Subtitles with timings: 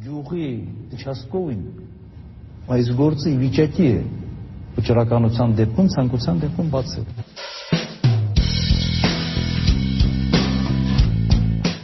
[0.00, 0.46] Գյուղի
[0.96, 1.64] Չասկովին
[2.72, 3.98] այս գործը իվիճակի է
[4.78, 7.04] վճռականության դեպքում, ցանկության դեպքում բացել։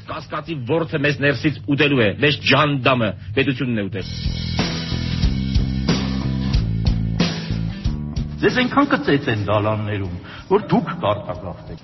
[0.09, 4.48] Կասկածի ворթը մեզ ներսից ուտելու է, մեզ ջանդամը պետությունն է ուտել։
[8.39, 10.19] Ձեզ այնքան կծեծեն դալաններում,
[10.51, 11.81] որ դուք կարտագաղթեք։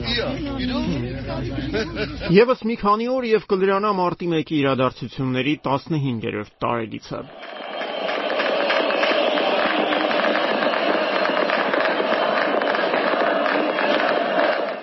[2.37, 7.21] Եվս մի քանի օր եւ կլրանա մարտի 1-ի իրադարձությունների 15-րդ տարելիցը։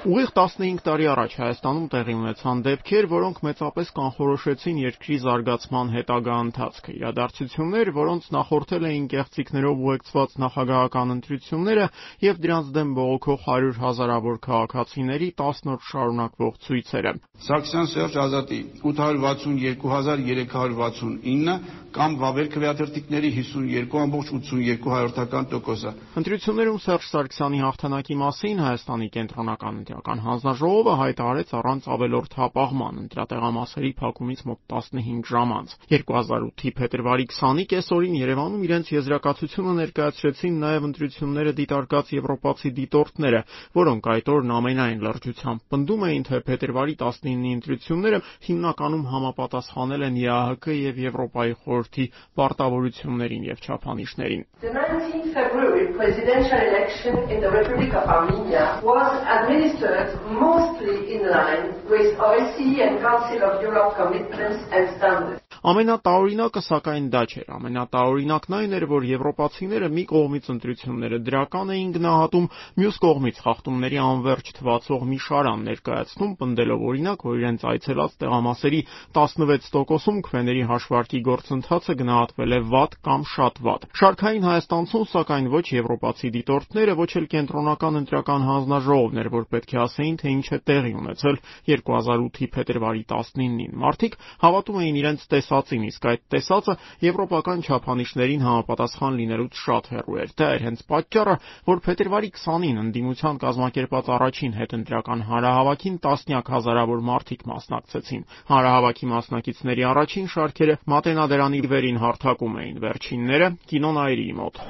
[0.02, 6.94] Ուղիղ 15 տարի առաջ Հայաստանում տեղի ունեցան դեպքեր, որոնք մեծապես կանխորոշեցին երկրի զարգացման հետագա ընթացքը։
[6.98, 11.86] Իրադարձություններ, որոնց նախորդել էին կեղծիքներով ուղեկցված նախագահական ընտրությունները
[12.26, 17.14] եւ դրանց դեմ բողոքող 100 հազարավոր քաղաքացիների 10 օր շարունակվող ցույցերը։
[17.46, 29.76] Սարգսյան Սերժ Ազատի 862369 կամ Վավեր քվեաթերթիկների 52.82%-ը։ Ընտրություններում Սերժ Սարգսյանի հաղթանակի մասին Հայաստանի կենտրոնական
[29.92, 37.66] ընտրական հանձնաժողովը հայտարարեց առանց ավելորդ հապաղման ընտրատեղամասերի փակումից մոտ 15 ժամ անց։ 2008-ի փետրվարի 20-ի
[37.72, 43.42] կեսօրին Երևանում իրենց եզրակացությունը ներկայացրեցին նաև ընտրությունները դիտարկած եվրոպացի դիտորդները,
[43.82, 50.80] որոնք այդ օրն ամենայն լրջությամբ պնդում էին, թե փետրվարի 19-ի ընտրությունները հիմնականում համապատասխանել են ԵԱՀԿ
[50.82, 52.06] եւ Եվրոպայի խորհրդի
[52.40, 59.81] պարտավորություններին եւ չափանիշներին։ The 19th February presidential election in the Republic of Armenia was administered
[60.30, 65.42] mostly in line with OSCE and Council of Europe commitments and standards.
[65.62, 72.48] Ամենատաօրինակը սակայն դա չէր։ Ամենատաօրինակն այն էր, որ եվրոպացիները մի կողմից ընտրությունները դրական էին գնահատում,
[72.82, 78.80] մյուս կողմից խախտումների անverջ թվացող մի շարան ներկայացնում, պնդելով օրինակ, որ իրենց այցելած տեղամասերի
[79.14, 86.34] 16%-ում քվեների հաշվարկի գործընթացը գնահատվել է վատ կամ շատ վատ։ Շարքային Հայաստանցուն սակայն ոչ եվրոպացի
[86.42, 90.94] դիտորդները, ոչ էլ կենտրոնական ընտրական հանձնաժողովն էր, որ պետք է ասեին, թե ինչ է տեղի
[91.06, 96.74] ունեցել 2008-ի փետրվարի 19-ին։ Մարդիկ հավատում էին իրենց տեսածին, իսկ այդ տեսածը
[97.04, 101.36] եվրոպական չափանիշներին համապատասխան լինելուց շատ հեռու էր։ Դա էր հենց պատճառը,
[101.68, 110.32] որ փետրվարի 20-ին ընդդիմության կազմակերպած առաջին հետընտրական հանրահավաքին տասնյակ հազարավոր մարդիկ մասնակցեցին։ Հանրահավաքի մասնակիցների առաջին
[110.32, 114.64] շարքերը Մատենադարանի վերին հարթակում էին, վերջինները կինոնայրի մոտ։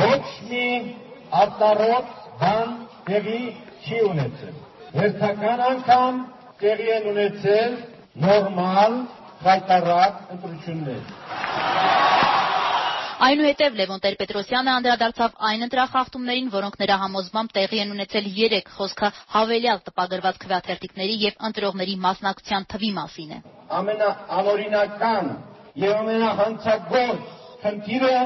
[0.00, 0.66] Ոչ մի
[1.40, 2.74] արտարոց բան
[3.06, 3.40] տեղի
[3.86, 4.58] չի ունեցել։
[4.90, 6.16] Հերթական անգամ
[6.60, 7.76] տեղի են ունեցել
[8.24, 8.96] նորմալ
[9.44, 11.02] հայտարար ընտրություններ։
[13.20, 19.82] Այնուհետև Լևոն Տեր-Պետրոսյանը անդրադարձավ այն ընտրախախտումներին, որոնք նրա համոզմամբ տեղի են ունեցել 3 խոսքը հավելյալ
[19.88, 23.40] տպագրված քվեաթերթիկների եւ ընտրողների մասնակցության թվի մասին է։
[23.80, 25.28] Ամենաանօրինական
[25.84, 28.16] եւ ամենահանցագործ խնդիրը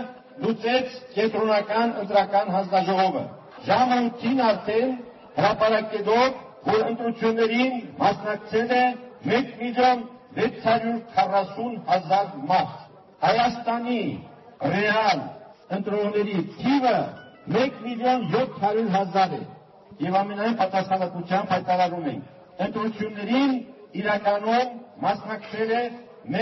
[0.44, 3.24] լուծեց կենտրոնական ընտրական հանձնաժողովը։
[3.66, 4.94] Ժամը 8-ին արդեն
[5.34, 8.84] հրապարակելով, որ ընտրություններին մասնակցել է
[9.38, 10.04] 1 միլիոն
[10.38, 12.78] 640 հազար մարդ։
[13.24, 14.00] Հայաստանի
[14.74, 15.20] ռեալ
[15.78, 16.96] ընտրողների թիվը
[17.64, 19.42] 1 միլիոն 700 հազար է։
[20.06, 22.32] Եվ ամենայն պատասխանատվությամբ հայտարարում ենք.
[22.66, 23.54] Ընտրություններին
[24.00, 25.84] իրականում մասնակցել է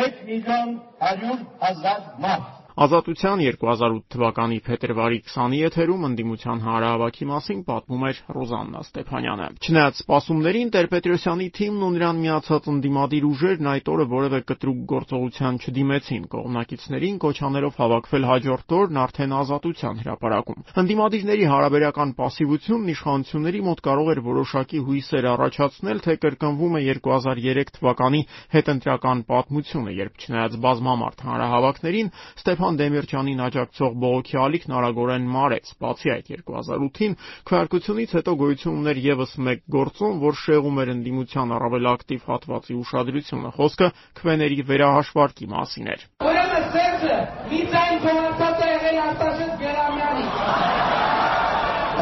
[0.06, 0.74] 1 միլիոն
[1.12, 8.80] 100 հազար մարդ։ Ազատության 2008 թվականի փետրվարի 20-ի եթերում ընդդիմության հանրահավաքի մասին պատմում էր Ռոզաննա
[8.86, 15.60] Ստեփանյանը։ Չնայած սպասումներին Տեր-Պետրոսյանի թիմն ու նրան միացած ընդդիմադիր ուժերն այդ օրը որևէ կտրուկ գործողության
[15.60, 24.12] չդիմեցին, կողմնակիցներին կոչաներով հավաքվել հաջորդ օրն արդեն Ազատության հրապարակում։ Ընդդիմադիրների հարաբերական պասիվությունն իշխանությունների մոտ կարող
[24.16, 28.22] էր որոշակի հույսեր առաջացնել, թե կրկնվում է 2003 թվականի
[28.56, 36.10] հետընտրական պատմությունը, երբ չնայած բազմամարդ հանրահավաքներին Ստեփանյանը Ստեփան Դեմիրճյանին աջակցող բողոքի ալիքն արագորեն մարեց։ Բացի
[36.14, 37.16] այդ 2008-ին
[37.50, 43.52] քվեարկությունից հետո գոյություն ուներ եւս մեկ գործոն, որ շեղում էր ընդդիմության առավել ակտիվ հատվածի ուշադրությունը։
[43.58, 43.88] Խոսքը
[44.22, 47.18] քվեների վերահաշվարկի մասին էր։ Ուրեմն Սերժը
[47.50, 50.26] մի ձայն փոխանցած է եղել Արտաշես Գերամյանի։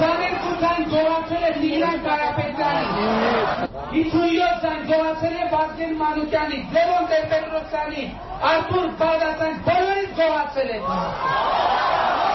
[0.05, 8.05] 22 ձայն փոխանցել է Տիգրան Կարապետյանի։ 57 ձայն փոխանցել է Վազգեն Մանուկյանի, Լևոն Տեր-Պետրոսյանի,
[8.51, 10.85] Արթուր Բաղդասարյան բոլորին փոխանցել են։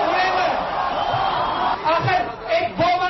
[0.09, 0.53] Ուրեմն
[1.93, 2.21] ախր
[2.57, 3.04] այդ բովանդակ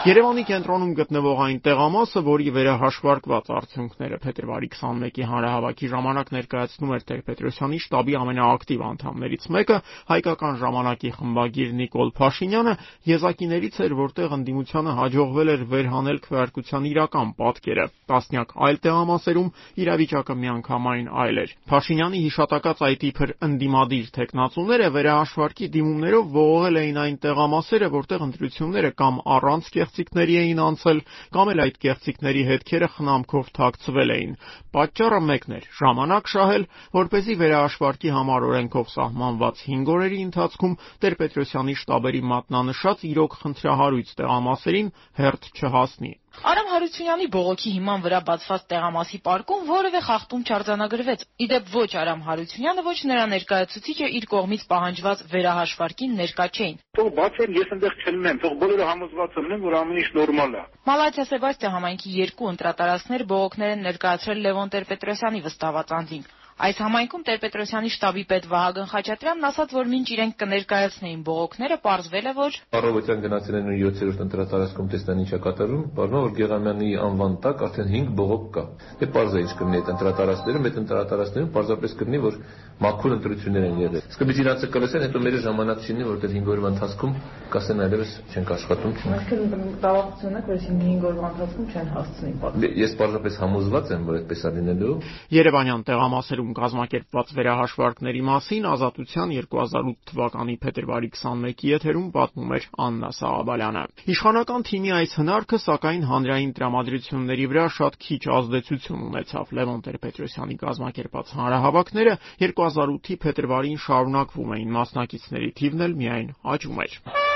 [0.00, 7.80] Երևանի կենտրոնում գտնվող այն տեղամասը, որի վերահաշվարկված արդյունքները փետրվարի 21-ի հանրահավաքի ժամանակ ներկայացնում էր Տեր-Պետրոսյանի
[7.84, 9.76] շտաբի ամենաակտիվ անդամներից մեկը,
[10.08, 12.74] հայկական ժամանակի խմբագիր Նիկոլ Փաշինյանը,
[13.10, 19.52] եզակիներից էր, որտեղ ընդդիմությանը հաջողվել էր վերհանել քվեարկության իրական պատկերը։ Տասնյակ այլ տեղամասերում
[19.84, 27.20] իրավիճակը միանգամայն այլ էր։ Փաշինյանի հիշատակած այդ իբր ընդդիմադիր տեխնացուները վերահաշվարկի դիմումներով ողողել էին այն
[27.20, 30.98] տեղամասերը, որտեղ ընտրությունները կամ առանց կեղծիքների էին անցել,
[31.34, 34.36] կամ էլ այդ կեղծիքների հետքերը խնամքով թաքցվել էին։
[34.76, 36.66] Պատճառը մեկն էր՝ ժամանակ շահել,
[37.00, 45.54] որպեսզի վերահաշվարկի համար օրենքով սահմանված 5 օրերի ընթացքում Տեր-Պետրոսյանի շտաբերի մատնանշած իրոք խնդրահարույց տեղամասերին հերթ
[45.58, 51.90] չհասնի։ Արամ Հարությունյանի բողոքի հիման վրա բացված տեղամասի պարկում որևէ խախտում չարձանագրվեց։ Ի դեպ ոչ
[52.00, 58.00] Արամ Հարությունյանը, ոչ նրա ներկայացուցիչը իր կողմից պահանջված վերահաշվարկին ներկա չէին։ Թող բացեն, ես այնտեղ
[58.00, 63.28] չլինեմ, թող բոլորը համոզված լինեն, որ ամեն ինչ նորմալ է։ Մալաթիա Սեբաստիա համայնքի երկու ընտրատարածքներ
[63.36, 66.24] բողոքներ են ներկայացրել Լևոն Տեր-Պետրոսյանի վստահված անձին։
[66.60, 72.34] Այս համայնքում Տեր-Պետրոսյանի շտաբի պետ Վահագն Խաչատրյանն ասաց, որ մինչ իրենք կներկայացնեին բողոքները, պարզվել է,
[72.36, 77.88] որ Առավոտյան գնացել են 7-րդ ընտրատարածքում տեսնան ինչա կատարվում, բառնա որ Գեղամյանի անվան տակ արդեն
[77.96, 78.64] 5 բողոք կա։
[79.00, 82.38] Դե պարզ է ինչ կլինի այդ ընտրատարածքներում, այդ ընտրատարածքներում պարզապես կլինի, որ
[82.80, 86.70] մաքուր ընտրություններ են եղել։ Իսկ մի իրանցը կլսեն, հետո մեր ժամանակ չինի, որտեղ 5 օրվա
[86.70, 87.12] ընթացքում
[87.50, 92.94] կասեն այլևս չենք աշխատում, չենք։ Այսինքն բավականություն է, որ 5 օրվա ընթացքում չեն հասցնի։ Ես
[93.00, 94.94] պարզապես համոզված եմ, որ այդպես է լինելու։
[95.40, 103.84] Երևանյան տեղամասերում կազմակերպված վերահաշվարկների մասին Ազատության 2008 թվականի փետրվարի 21-ի եթերում պատմում էր Աննա Սաղաբալյանը։
[104.14, 111.34] Իշխանական թիմի այս հնարքը սակայն հանրային տրամադրությունների վրա շատ քիչ ազդեցություն ունեցավ։ Լևոն Տեր-Պետրոսյանի կազմակերպած
[111.40, 112.14] հանրահավաքները
[112.44, 117.29] 2008-ի փետրվարին շարունակվում էին, մասնակիցների թիվն էլ միայն աճում էր։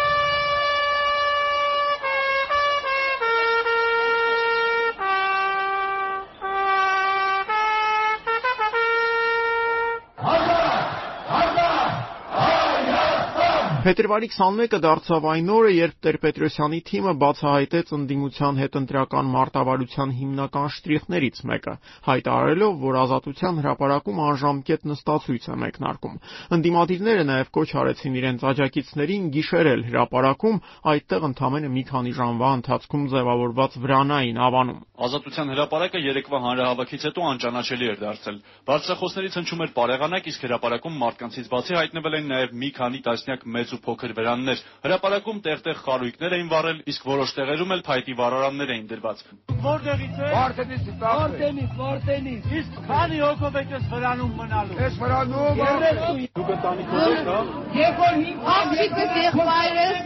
[13.84, 21.40] Փետրվարի 21-ը դարձավ այն օրը, երբ Տեր-Պետրոսյանի թիմը բացահայտեց ընդդիմության հետ ընտրական մարտավարության հիմնական շտրիխներից
[21.50, 21.74] մեկը,
[22.06, 26.16] հայտարարելով, որ Ազատության հրապարակում անժամկետ նստացույց է մեկնարկում։
[26.56, 30.56] Ընդդիմադիրները նաև կոչ արեցին իրենց աջակիցներին գիշերել հրապարակում,
[30.94, 37.86] այդտեղ ընդամենը մի քանի ժամվա ընթացքում ձևավորված վրանային ավանում։ Ազատության հրապարակը երեկվա հանրահավաքից հետո անճանաչելի
[37.90, 43.00] էր դարձել։ Բարձրախոսներից հնչում էր բարեղանակ, իսկ հրապարակում մարդկանցից բացի հայտնվել են նաև մի քանի
[43.04, 48.14] տասնյակ մեծ ու փոքր վրաններ։ Հրապարակում տեղ-տեղ խարույկներ էին վառել, իսկ որոշ տեղերում էլ փայտի
[48.20, 49.22] վառարաններ էին դրված։
[49.64, 56.52] Որտեղից է։ Վարդենից Վարդենից, Վարդենից։ Իսկ քանի հոգով եք այս վրանում մնալու։ Այս վրանում Դուք
[56.56, 57.38] ընտանիքով եք, հա։
[57.80, 60.04] Երբ որ 5 Աղջիկս եղբայրս,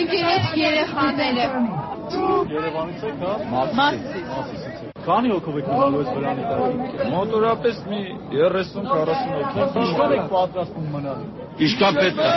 [0.00, 1.46] ընկերոջ երեխաները։
[2.54, 8.00] Երևանից եք, հա։ Մասիսից։ Մասիսից Քանի հոգով եք մնալու այս վրանի տակ։ Մոտորապես մի
[8.32, 12.30] 30-40 հոգով։ Ինչքան եք պատրաստվում մնալու։ Ինչքան պետք է։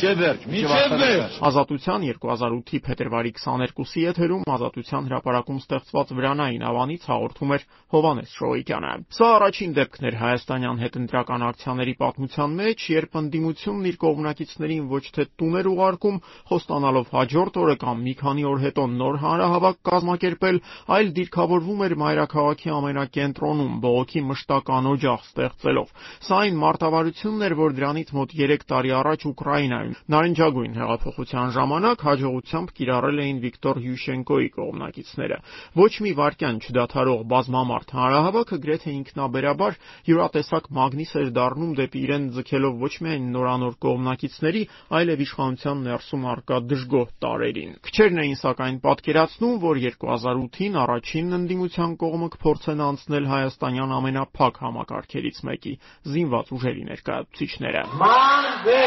[0.00, 7.52] Չէ վերջ, միջև վերջ։ Ազատության 2008-ի փետրվարի 22-ի եթերում Ազատության հրապարակում ստեղծված վրանային ավանից հաղորդում
[7.52, 13.98] էր Հովանես Շոյիկյանը։ Սա առաջին դեպքն էր հայաստանյան հետընտրական ակցիաների պատմության մեջ, երբ ընդդիմությունն իր
[14.02, 16.16] կողմնակիցներին ոչ թե տուն էր ուղարկում,
[16.48, 20.62] խոստանալով հաջորդ օրը կամ մի քանի օր հետո նոր հանրահավաք կազմակերպել,
[20.96, 25.92] այլ դիրքավորվում էր մայրաքաղաքի ամենակենտրոնում բողոքի մշտական օջախ ստեղծելով։
[26.26, 32.72] Սա այն մարտավարությունն էր, որ դրանից մոտ 3 տարի առաջ Ուկրաինայում նարնջագույն հեղափոխության ժամանակ հաջողությամբ
[32.76, 35.38] կիրառել էին Վիկտոր Յուշենկոյի կողմնակիցները։
[35.82, 39.80] Ոչ մի վարքյան չդադարող բազմամարդ հանրահավաքը գրեթե ինքնաբերաբար
[40.12, 44.62] յուրատեսակ մագնիս էր դառնում դեպի իրեն ձգելով ոչ միայն նորանոր կողմնակիցների,
[45.00, 52.28] այլև իշխանության ներսում արկա դժգոհ տարերին։ Քչերն էին սակայն պատկերացնում, որ 2008-ին առաջին ընդդիմության կողմը
[52.36, 55.74] կփորձեն անցնել հայաստանյան ամենափակ համակարգերից մեկի՝
[56.12, 58.80] զինված ուժերի ներկայացուցիչները։ Մանվե,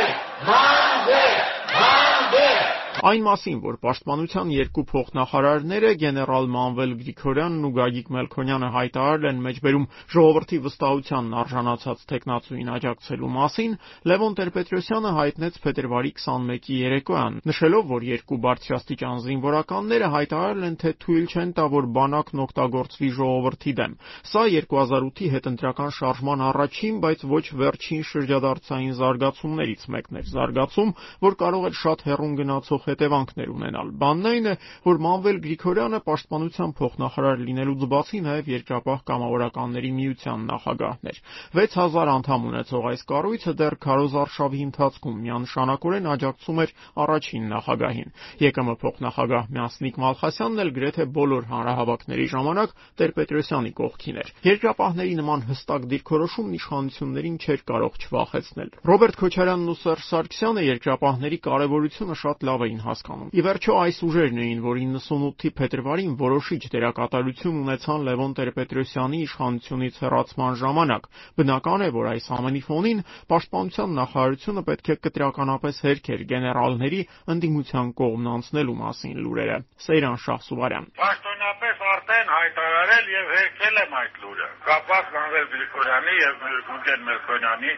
[0.52, 1.55] մանվե, մանվե
[3.06, 9.84] Այն մասին, որ Պաշտպանության երկու փոխնախարարները գեներալ Մանվել Գրիգորյանն ու Գագիկ Մելքոնյանը հայտարարել են մեջբերում
[10.16, 13.76] ժողովրդի վստահությանն արժանացած տեխնացուին աջակցելու մասին,
[14.10, 21.30] Լևոն Տեր-Պետրոսյանը հայտնեց փետրվարի 21-ի երեկոյան, նշելով, որ երկու բարձրաստիճան զինվորականները հայտարարել են, թե թույլ
[21.30, 23.96] չեն տա, որ բանակն օգտագործվի ժողովրդի դեմ։
[24.34, 30.94] Սա 2008-ի հետընտրական շարժման առաջին, բայց ոչ վերջին շրջադարձային զարգացումներից մեկն էր։ Զարգացում,
[31.26, 36.72] որ կարող էր շատ հեռուն գնացող հետևանքներ ունենալ։ Բանն այն է, որ Մանվել Գրիգորյանը պաշտպանության
[36.80, 41.20] փոխնախարար լինելուց բացի նաև երկրապահ կամավորականների միության նախագահն էր։
[41.60, 46.74] 6000 անդամ ունեցող այս կառույցը դեռ քարոզարշավի ընթացքում միանշանակորեն աջակցում էր
[47.06, 48.10] առաջին նախագահին։
[48.46, 55.88] ԵԿՄ փոխնախագահ Մյասնիկ Մալխասյանն էլ գրեթե բոլոր հանրահավաքների ժամանակ Տեր-Պետրոսյանի կողքին էր։ Երկրապահների նման հստակ
[55.92, 62.75] դիրքորոշումն իշխանություններին չէր կարող չվախեցնել։ Ռոբերտ Քոչարյանն ու Սերժ Սարգսյանը երկրապահների կարևորությունը շատ լավ էին
[62.86, 70.00] հասկանում։ Ի վերջո այս ուժերն էին, որ 98-ի փետրվարին որոշիչ դերակատարություն ունեցան Լևոն Տեր-Պետրոսյանի իշխանությունից
[70.06, 77.02] հեռացման ժամանակ։ Բնական է, որ այս ամենի ֆոնին պաշտպանության նախարարությունը պետք է կտրականապես հերքեր գեներալների
[77.36, 84.48] ընդդիմության կողմն անցնելու մասին լուրերը։ Սեյրան Շահսուվարյան Պաշտոնապես արդեն հայտարարել եւ հերքել եմ այդ լուրը։
[84.66, 87.74] Կապված Մանվել Գրիգորյանի եւ Գուրգեն Մերկոնյանի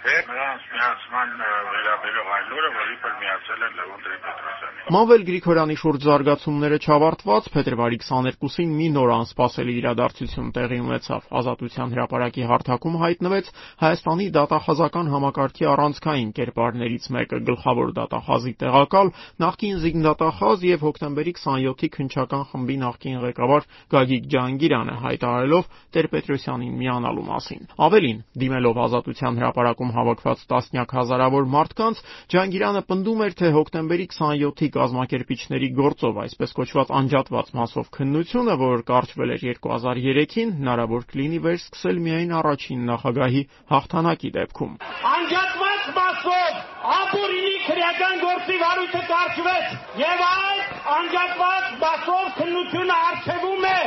[0.00, 6.06] հետ նրանց միացման վերաբերող այն լուրը, որ իբր միացել են Լևոն Տեր-Պետրոսյանին։ Մանվել Գրիգորյանի շուրջ
[6.08, 14.26] զարգացումները չավարտված փետրվարի 22-ին մի նոր անսպասելի իրադարձություն տեղի ունեցավ։ Ազատության հրապարակի հարթակում հայտնվեց Հայաստանի
[14.40, 19.12] դատախազական համակարգի առանցքային կերպարներից մեկը գլխավոր դատախազի տեղակալ
[19.44, 27.62] նախկին զինդատախազ եւ հոկտեմբերի 27-ի քնչական խմբի նախկին ղեկավար Գագիկ Ջահանգիրյանը հայտարարելով Տեր-Պետրոսյանին միանալու մասին։
[27.90, 32.02] Ավելին, դիմելով Ազատության հրապարակում հավաքված տասնյակ հազարավոր մարդկանց,
[32.34, 39.34] Ջահանգիրյանը պնդում էր, թե հոկտեմբերի 27-ի կազմակերպիչների գործով այսպես կոչված անջատված մասով քննությունը, որ կարճվել
[39.36, 43.42] էր 2003-ին, հնարավոր կլինի վերսկսել միայն առաջին նախագահի
[43.74, 44.76] հաղթանակի դեպքում։
[45.14, 46.60] Անջատված մասով
[47.00, 53.80] ապուրինի քրեական գործի վարույթը կարճվեց եւ այդ անջատված մասով քննությունը արժևում է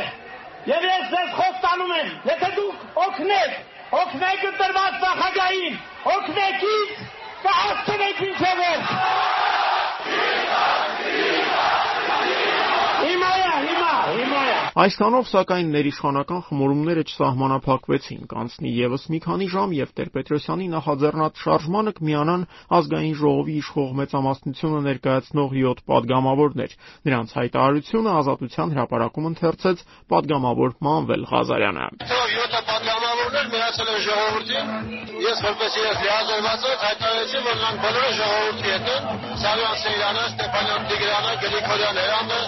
[0.70, 5.76] եւ ես ձեզ խոս տանում եմ եթե դուք օգնեք օգնեք ընտրված նախագահին,
[6.14, 6.94] օգնեք ինձ,
[7.44, 8.86] կհասցնեք ինչևէր։
[14.74, 22.46] Այսքանով սակայն ներիշխանական խմորումները չսահմանափակվեցին։ Կանցնի եւս մի քանի ժամ եւ Տեր-Պետրոսյանի նախաձեռնած շարժմանը կմիանան
[22.78, 31.86] ազգային ժողովի իշխող մեծամասնությունը ներկայացնող 7 падգամավորներ։ Նրանց հայտարարությունը ազատության հրապարակում ընթերցեց падգամավոր Մանվել Ղազարյանը։
[32.10, 32.93] 7 падգամավոր
[33.24, 34.66] ժողովուրդն էլ միացել է ժողովրդին։
[35.24, 39.06] Ես որպես երեսի ազերված հայտարարեցի, որ նրանք բոլորը ժողովրդի հետ են։
[39.44, 42.40] Սարյան Սեյրանը, Ստեփանյան Տիգրանը, Գրիգորյան Հերանը,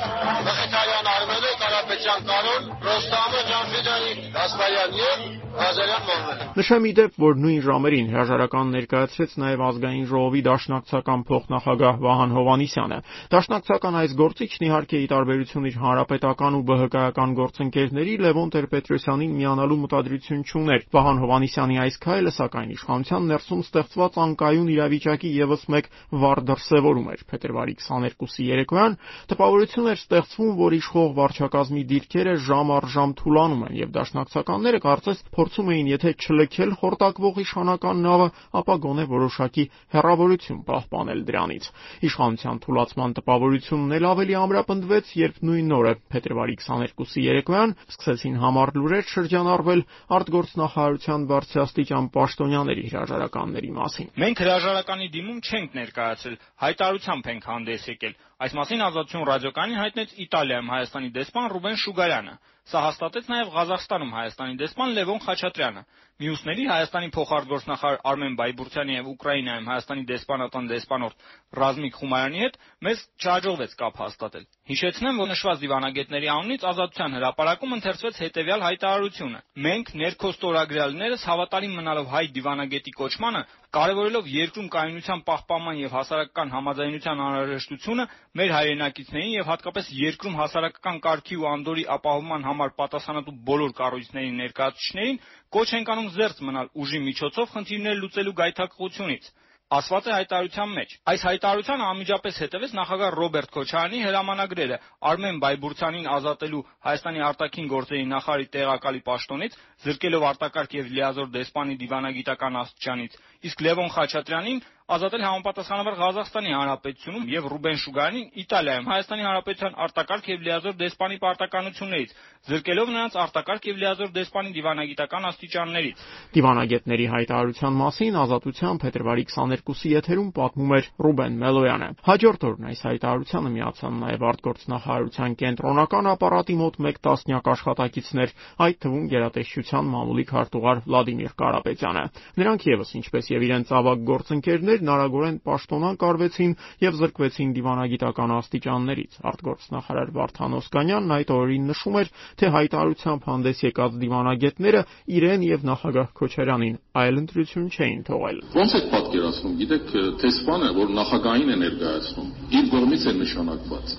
[0.49, 4.13] Մխիթարյան Արմենը, Կարապետյան Կարոն, Ռոստամը, Ջանֆիդյանի
[4.47, 5.23] Գասպարյան եւ
[5.57, 11.97] Ղազարյան Մանվել։ Նշեմ ի դեպ, որ նույն ժամերին հրաժարական ներկայացրեց նաև ազգային ժողովի դաշնակցական փոխնախագահ
[12.07, 12.99] Վահան Հովանիսյանը։
[13.35, 20.45] Դաշնակցական այս գործիչն իհարկե ի տարբերություն իր հանրապետական ու ԲՀԿ-ական գործընկերների Լևոն Տեր-Պետրոսյանին միանալու մտադրություն
[20.47, 25.91] չուներ։ Վահան Հովանիսյանի այս քայլը սակայն իշխանության ներսում ստեղծված անկայուն իրավիճակի եւս մեկ
[26.23, 28.97] վառ դրսևորում էր։ Փետրվարի 22-ի երեկոյան
[29.33, 33.97] տպավորություն էր ստեղծվում, որ իշխող վարչակազմի դիրքերը ժամ առ ժամ թուլանում են եւ
[34.37, 38.27] դաշնակցականները կարծես փորձում էին եթե չլքել խորտակվող իշխանական նավը,
[38.61, 39.65] ապա գոնե որոշակի
[39.97, 41.69] հերավորություն պահպանել դրանից։
[42.09, 49.07] Իշխանության թուլացման տպավորությունն էլ ավելի ամրապնդվեց, երբ նույն օրը փետրվարի 22-ի երեկոյան սկսեցին համառ լուրեր
[49.17, 49.83] շրջանառվել
[50.21, 58.53] արտգործնախարարության բարձրաստիճան պաշտոնյաների հրաժարականների մասին։ Մենք հրաժարականի դիմում չենք ներկայացել, հայտարարությամբ ենք հանդես եկել։ Այս
[58.53, 62.35] մասին Ազատություն ռադիոկայանին հայտնեց Իտալիայում Հայաստանի դեսպան Ռուբեն Շուգարյանը։
[62.67, 65.83] Սա հաստատեց նաև Ղազախստանում Հայաստանի դեսպան Լևոն Խաչատրյանը։
[66.17, 71.27] Մյուսների Հայաստանի փոխարտգործնախարար Արմեն Բայբուրցյանի եւ Ուկրաինայում Հայաստանի դեսպանատան դեսպանորդ
[71.61, 72.57] Ռազմիկ Խումարյանի հետ
[72.87, 79.43] մեզ չհաջողվեց կապ հաստատել։ Հիշեցնեմ, որ նշված դիվանագետների անունից Ազատության հրապարակում ընթերցվեց հետևյալ հայտարարությունը.
[79.67, 83.45] Մենք ներքո ստորագրյալներս հավատարիմ մնալով հայ դիվանագետի կոչմանը
[83.77, 88.05] Կարևորելով երկրում կայունության պահպանման եւ հասարակական համաձայնության անհրաժեշտությունը,
[88.41, 95.21] մեր հայրենակիցներին եւ հատկապես երկրում հասարակական կարգի ու անդորրի ապահովման համար պատասխանատու բոլոր կառույցների ներկայացուցիչներին
[95.55, 99.29] կոչ ենք անում զերծ մնալ ուժի միջոցով խնդիրներ լուծելու գայթակղությունից
[99.67, 104.77] ասված է հայտարարության մեջ։ Այս հայտարարությանը անմիջապես հետևեց նախագահ Ռոբերտ Քոչարյանի հրամանագրերը
[105.11, 112.61] Արմեն Բայբուրցյանին ազատելու Հայաստանի արտաքին գործերի նախարարի տեղակալի պաշտոնից, զրկելով արտակարգ եւ լիազոր դեսպանի դիվանագիտական
[112.63, 113.19] աստիճանից,
[113.51, 120.45] իսկ Լևոն Խաչատրյանին ազատել համապատասխանաբար Ղազախստանի Հանրապետությունում եւ Ռուբեն Շուգարյանին Իտալիայում Հայաստանի Հանրապետության արտակարգ եւ
[120.47, 122.13] լիազոր դեսպանի պարտականություններից,
[122.47, 126.05] զրկելով նրանց արտակարգ եւ լիազոր դեսպանի դիվանագիտական աստիճաններից։
[126.37, 133.51] Դիվանագետների հայտարարության մասին ազատության փետրվարի 22-ի եթերում պատմում էր Ռուբեն Մելոյանը։ Հաջորդ օրն այս հայտարարությանը
[133.57, 138.35] միացան նաև արտգործնախարարության կենտրոնական ապարատի մոտ 1 տասնյակ աշխատակիցներ,
[138.67, 142.05] այդ թվում գերատեսչության մամուլի քարտուղար Վլադիմիր Կարապետյանը։
[142.37, 146.53] Նրանք եւս ինչպես եւ իրենց ավագ գործընկերներ զինվորներն արագորեն պաշտոնանկ արվեցին
[146.83, 153.97] եւ զրկվեցին դիվանագիտական աստիճաններից։ Արտգործնախարար Վարդան Օսկանյանն այդ օրերին նշում էր, թե հայտարարությամբ հանդես եկած
[154.03, 154.83] դիվանագետները
[155.17, 159.87] իրեն եւ նախագահ Քոչարյանին այլ ընտրություն չէին թողել։ Ոնց եք պատկերացնում, գիտեք,
[160.23, 163.97] տեսփանը, որ նախագահային է ներկայացնում, իր կողմից է նշանակված,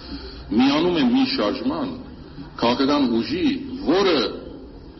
[0.58, 1.90] միանում է մի շարժման
[2.58, 3.48] քաղաքական ուժի,
[3.88, 4.18] որը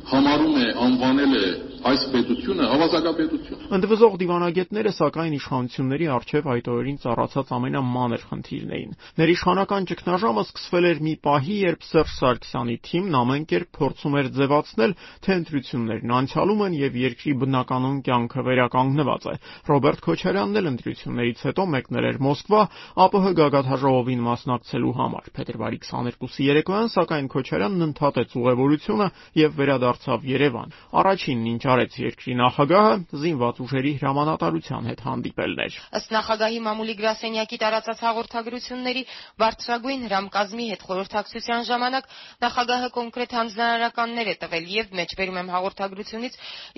[0.08, 1.48] համարում է անվանել է
[1.86, 9.88] այս պետությունը ավազակապետություն։ Ընդվզող դիվանագետները սակայն իշխանությունների արչև այդ օրերին ծառացած ամենամանր խնդիրն էին։ Ներիշխանական
[9.92, 14.96] ճգնաժամը սկսվել էր մի պահի, երբ Սերժ Սարգսյանի թիմն ամեն կերպ փորձում էր ձևացնել,
[15.28, 19.36] թե ընտրություններն անցյալում են եւ երկրի բնականon կյանքը վերականգնված է։
[19.68, 22.62] Ռոբերտ Քոչարյանն էլ ընտրություններից հետո մեկնել էր Մոսկվա
[22.98, 29.08] ԱՊՀ գագաթաժողովին մասնակցելու համար։ Փետրվարի 22-ի երեկոյան սակայն Քոչարյանն ընդհատեց ուղևորությունը
[29.38, 36.14] եւ վերադարձավ Երևան։ Առաջինն ինչ արեց երկրի նախագահը զինված ուժերի հրամանատարության հետ հանդիպելն էր։ Ըստ
[36.16, 39.04] նախագահի մամուլի գրասենյակի տարածած հաղորդագրությունների
[39.42, 42.10] բարձրագույն հրամկազմի հետ խորհրդակցության ժամանակ
[42.48, 46.38] նախագահը կոնկրետ հանձնարարականներ է տվել եւ մեջբերում եմ հաղորդագրությունից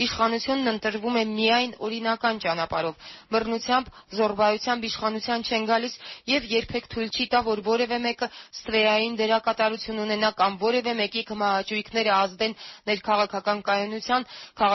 [0.09, 5.97] իշխանությունն ընտրվում է միայն օրինական ճանապարհով բռնությամբ զորբայությամբ իշխանության չեն գալիս
[6.33, 8.29] եւ երբեք թույլ չի տա որ որևէ մեկը
[8.59, 12.57] ստվերային դերակատարություն ունենա կամ որևէ մեկի կմահաճույքները ազդեն
[12.89, 14.27] ներքաղաքական կայունության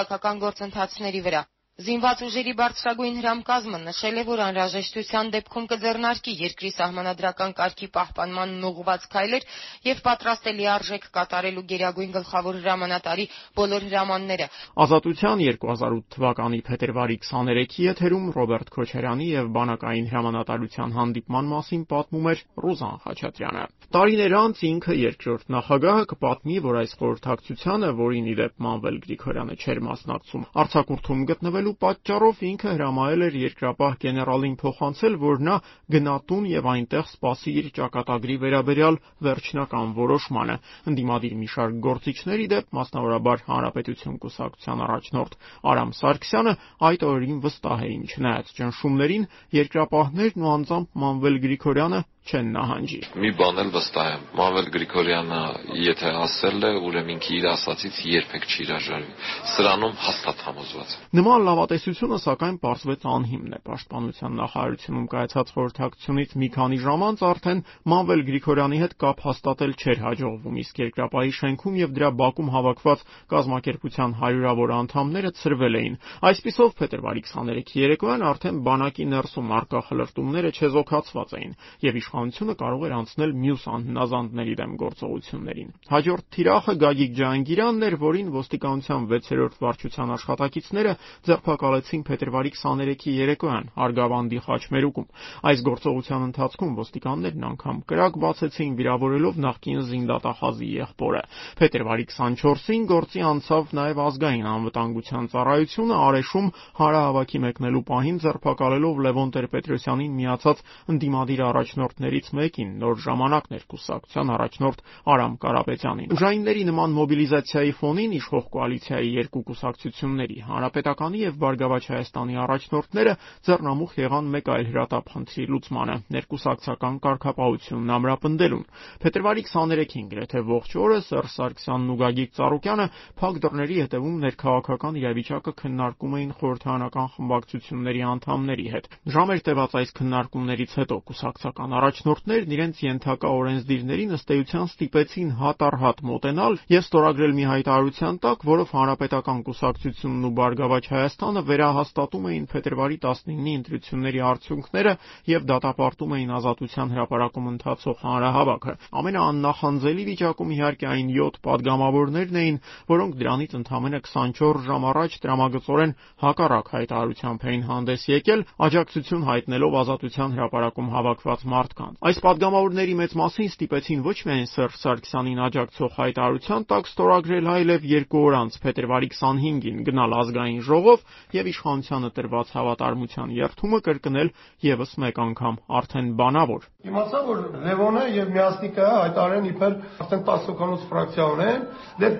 [0.05, 1.41] քաղաքական գործընթացների վրա։
[1.75, 9.07] Զինված ուժերի բարձրագույն հրամկազմը նշել է, որ անհրաժեշտության դեպքում կձեռնարկի երկրի սահմանադրական կարգի պահպանմանն ուղղված
[9.15, 9.47] քայլեր
[9.89, 13.27] եւ պատրաստ է լիարժեք կատարելու Գերագույն գլխավոր հրամանատարի
[13.59, 14.47] բոլոր հրամանները։
[14.87, 22.47] Ազատության 2008 թվականի փետրվարի 23-ի եթերում Ռոբերտ Քոչարյանի եւ բանակային հրամանատարության հանդիպման մասին պատմում էր
[22.63, 28.97] Ռուզան Խաչատրյանը։ Տարիներ անց ինքը երկրորդ նախագահը կպատմի, որ այս խորհրդակցությանը, որին ի դեպ Մանվել
[29.05, 35.55] Գրիգորյանը չէր մասնակցում, Արցակուրտում գտնվել գտնվելու պատճառով ինքը հրամայել էր երկրապահ գեներալին փոխանցել, որ նա
[35.95, 40.57] գնա տուն եւ այնտեղ սպասի իր ճակատագրի վերաբերյալ վերջնական որոշմանը։
[40.93, 45.39] Ընդդիմադիր մի շարք գործիչների դեպ, մասնավորաբար Հանրապետություն կուսակցության առաջնորդ
[45.73, 46.55] Արամ Սարգսյանը
[46.93, 49.29] այդ օրերին վստահ էին, չնայած ճնշումներին,
[49.65, 55.41] երկրապահներն ու անձամբ Մանվել Գրիգորյանը չեն նահանջի։ Մի բան էլ վստահ եմ, Մանվել Գրիգորյանը
[55.85, 59.13] եթե ասել է, ուրեմն ինքը իր ասացից երբեք չի հրաժարվի։
[59.55, 66.49] Սրանում հաստատ համոզված եմ։ Նման լավատեսությունը սակայն պարզվեց անհիմն է։ Պաշտպանության նախարարությունում կայացած խորհրդակցությունից մի
[66.55, 67.61] քանի ժամ անց արդեն
[67.93, 74.17] Մանվել Գրիգորյանի հետ կապ հաստատել չէր հաջողվում, իսկ երկրապահի շենքում եւ դրա բակում հավաքված կազմակերպության
[74.25, 81.57] հարյուրավոր անդամները ցրվել էին։ Այսպիսով փետրվարի 23-ի երեկոյան արդեն բանակի ներսում արկա խլրտումները չեզոքացված էին
[81.85, 88.29] եւ իշխանությունը կարող էր անցնել մյուս անհնազանդների դեմ գործողություններին։ Հաջորդ թիրախը Գագիկ Ջահանգիրանն էր, որին
[88.35, 90.93] ոստիկանության 6-րդ վարչության աշխատակիցները
[91.27, 95.09] ձերբակալեցին փետրվարի 23-ի երեկոյան Արգավանդի խաչմերուկում։
[95.51, 101.23] Այս գործողության ընթացքում ոստիկաններն անգամ կրակ բացեցին վիրավորելով նախկին զինդատախազի եղբորը։
[101.59, 106.49] Փետրվարի 24-ին գործի անցավ նաև ազգային անվտանգության ծառայությունը Արեշում
[106.79, 114.81] հարահավաքի մեկնելու պահին ձերբակալելով Լևոն Տեր-Պետրոսյանին միացած ընդդիմադիր առաջնորդ առաջնորդներից մեկին նոր ժամանակներ կուսակցության առաջնորդ
[115.15, 123.15] Արամ Կարապետյանին։ Ուժայինների նման մոբիլիզացիայի ֆոնին իշխող կոալիցիայի երկու կուսակցությունների Հանրապետականի եւ Բարգավաճ Հայաստանի առաջնորդները
[123.49, 128.65] ձեռնամուխ եղան մեկ այլ հրատապ խնդրի լուծմանը՝ ներկուսակցական կարգապահությունն ամրապնդելուն։
[129.05, 132.87] Փետրվարի 23-ին գրեթե ողջ օրը Սերժ Սարգսյանն ու Գագիկ Ծառուկյանը
[133.21, 140.75] փակ դռների հետևում ներքաղաքական իրավիճակը քննարկում էին խորհրդարանական խմբակցությունների անդամների հետ։ Ժամեր տևած այս քննարկումներից
[140.81, 147.35] հետո կուսակցական առաջնորդներն իրենց ենթակա օրենսդիրներին ըստ էության ստիպեցին հատ առ հատ մոտենալ եւ ստորագրել
[147.39, 154.95] մի հայտարարության տակ, որով Հանրապետական կուսակցությունն ու Բարգավաճ Հայաստանը վերահաստատում էին փետրվարի 19-ի ընտրությունների արդյունքները
[155.35, 163.19] եւ դատապարտում էին Ազատության հրապարակում ընթացող հանրահավաքը։ Ամենաաննախանձելի վիճակում իհարկե այն 7 падգամավորներն էին, որոնք
[163.23, 170.93] դրանից ընդամենը 24 ժամ առաջ տրամագծորեն հակառակ հայտարարությամբ էին հանդես եկել, աջակցություն հայտնելով Ազատության հրապարակում
[170.99, 176.89] հավաքված մարդկանց մարդկանց։ Այս պատգամավորների մեծ մասին ստիպեցին ոչ միայն Սերժ Սարգսյանին աջակցող հայտարարության տակ
[176.91, 180.99] ստորագրել, այլև երկու օր անց՝ փետրվարի 25-ին գնալ Ազգային ժողով
[181.35, 184.29] և իշխանությանը տրված հավատարմության երդումը կրկնել
[184.65, 190.49] ևս մեկ անգամ, արդեն բանավոր։ Իմացա, որ Լևոնը և Միասնիկը հայտարարել են իբր արդեն 10
[190.51, 191.65] հոգանոց ֆրակցիա ունեն,
[192.01, 192.11] դե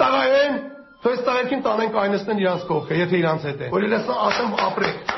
[0.00, 0.58] տղայեն,
[1.00, 5.14] թող այս տղերքին տանենք այնստեն իրանց կողքը, եթե իրանց հետ է։ Որ իրենց ասեմ ապրեք,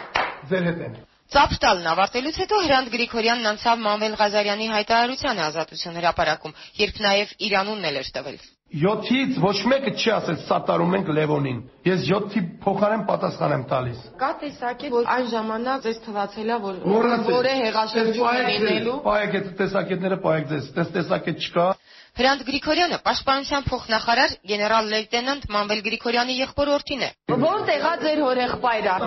[0.52, 1.00] ձեր հետ են։
[1.32, 7.54] Ծափ տալն ավարտելուց հետո Հրանտ Գրիգորյանն անցավ Մանվել Ղազարյանի հայտարարությանը Ազատություն հրապարակում, երբ նաև իր
[7.62, 8.36] անունն էլ էր տվել։
[8.72, 11.56] 7-ից ոչ մեկը չի ասել սատարում ենք Լևոնին։
[11.88, 16.78] Ես 7-ի փոխարեն պատասխան եմ տալիս։ Կա տեսակետ, որ այն ժամանակ ձեզ թվացել է, որ
[16.92, 21.66] որը հեղաշրջում լինելու։ Պայեք այդ տեսակետները, պայեք ձեզ։ Տես տեսակետ չկա։
[22.12, 27.08] Հրանտ Գրիգորյանը պաշտպանության փոխնախարար գեներալ լեյտենանտ Մանվել Գրիգորյանի եղբոր-որդին է։
[27.44, 28.98] Որտեղ է ձեր հորեղբայրը։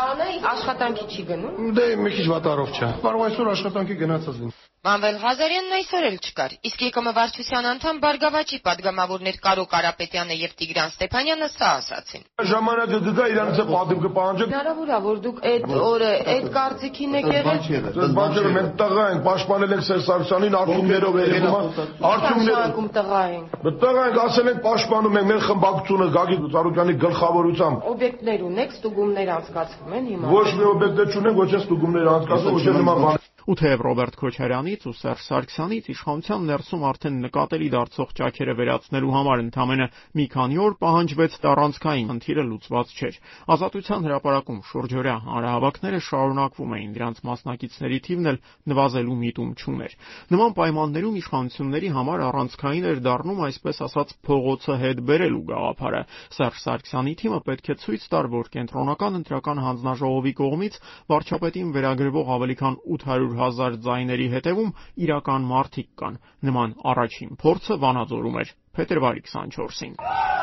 [0.00, 5.16] Տանը աշխատանքի չի գնում։ Դե մի քիչ վատարով չէ։ Կարող այսօր աշխատանքի գնացած լինի։ Վանվել
[5.20, 11.48] Ղազարյանն այսօր էլ չկար, իսկ ԵԿՄ վարչության անդամ «Բարգավաճի» պատգամավորներ Կարո Կարապետյանը և Տիգրան Ստեփանյանը
[11.52, 12.22] սա ասացին.
[12.50, 17.28] «Ժամանակը գտա, իրանց է պատիվ կպահանջեք»։ Հնարավոր ա, որ դուք էդ օրը էդ կարծիքին եք
[17.28, 17.60] եղել։
[18.00, 21.60] Ձեզ բան չեղել, մենք տղա ենք, պաշտպանել ենք Սերժ Սարգսյանին արցունքներով եղել ա,
[22.14, 28.44] արցունքներով։ տղա ենք։ Տղա ենք, ասել ենք պաշտպանում ենք մեր խմբակցությունը Գագիկ Ծառուկյանի գլխավորությամբ։ Օբյեկտներ
[28.48, 32.80] ունեք, ստուգումներ անցկացվում են հիմա։ Ոչ մի օբյեկտ չունենք, ոչ էլ ստուգումներ անցկացվում, ոչ էլ
[32.80, 38.54] նման բան։ Ու թեև Ռոբերտ Քոչարյանից ու Սերժ Սարգսյանից իշխանության ներսում արդեն նկատելի դարձող ճաքերը
[38.58, 39.86] վերացնելու համար ընդամենը
[40.20, 43.16] մի քանի օր պահանջվեց տարանցքային խնդիրը լուծված չէր։
[43.54, 48.38] Ազատության հրապարակում շուրջօրյա հանրահավաքները շարունակվում էին, դրանց մասնակիցների թիվն էլ
[48.70, 49.96] նվազելու միտում չուներ։
[50.36, 56.02] Նման պայմաններում իշխանությունների համար առանցքային էր դառնում այսպես ասած փողոցը հետ բերելու գաղափարը։
[56.36, 60.78] Սերժ Սարգսյանի թիմը պետք է ցույց տար, որ կենտրոնական ընտրական հանձնաժողովի կողմից
[61.10, 64.74] վարչապետին վերագրվող ավելի քան 800 հազար ձայների հետևում
[65.06, 70.39] իրական մարդիկ կան։ Նման առաջին փորձը Վանաձորում էր փետրվարի 24-ին։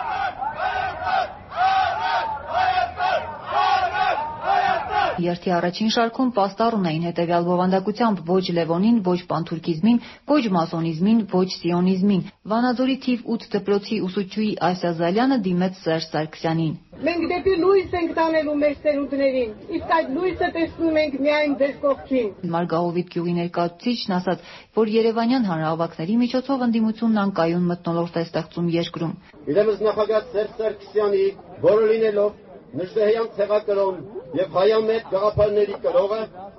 [5.18, 12.22] Երթի առաջին շարքում պաստառում էին հետևյալ բովանդակությամբ ոչ Լևոնին, ոչ պանթուրքիզմին, ոչ մասոնիզմին, ոչ սիոնիզմին։
[12.54, 16.76] Վանաձորի թիվ 8 դպրոցի ուսուցչուհի Ասիա Զալյանը դիմեց Սերժ Սարգսյանին։
[17.08, 22.32] Մենք դեպի լույս ենք տանելու մեր ծերունդներին, իսկ այդ լույսը տեսնում ենք միայն ձեր կողքին։
[22.56, 24.48] Մարգահովիտ գյուղի ներկայացուցիչն ասաց,
[24.80, 29.14] որ Երևանյան հանրահավաքների միջոցով ընդդիմությունն անկայուն մթնոլորտ է ստեղծում երկրում։
[29.54, 31.26] Իրեմս նախագահ Սերժ Սարգսյանի,
[31.68, 34.00] որը լինելով Նժդեհյան ցեղակրոն
[34.38, 36.18] եւ հայամետ գաղափարների կրողը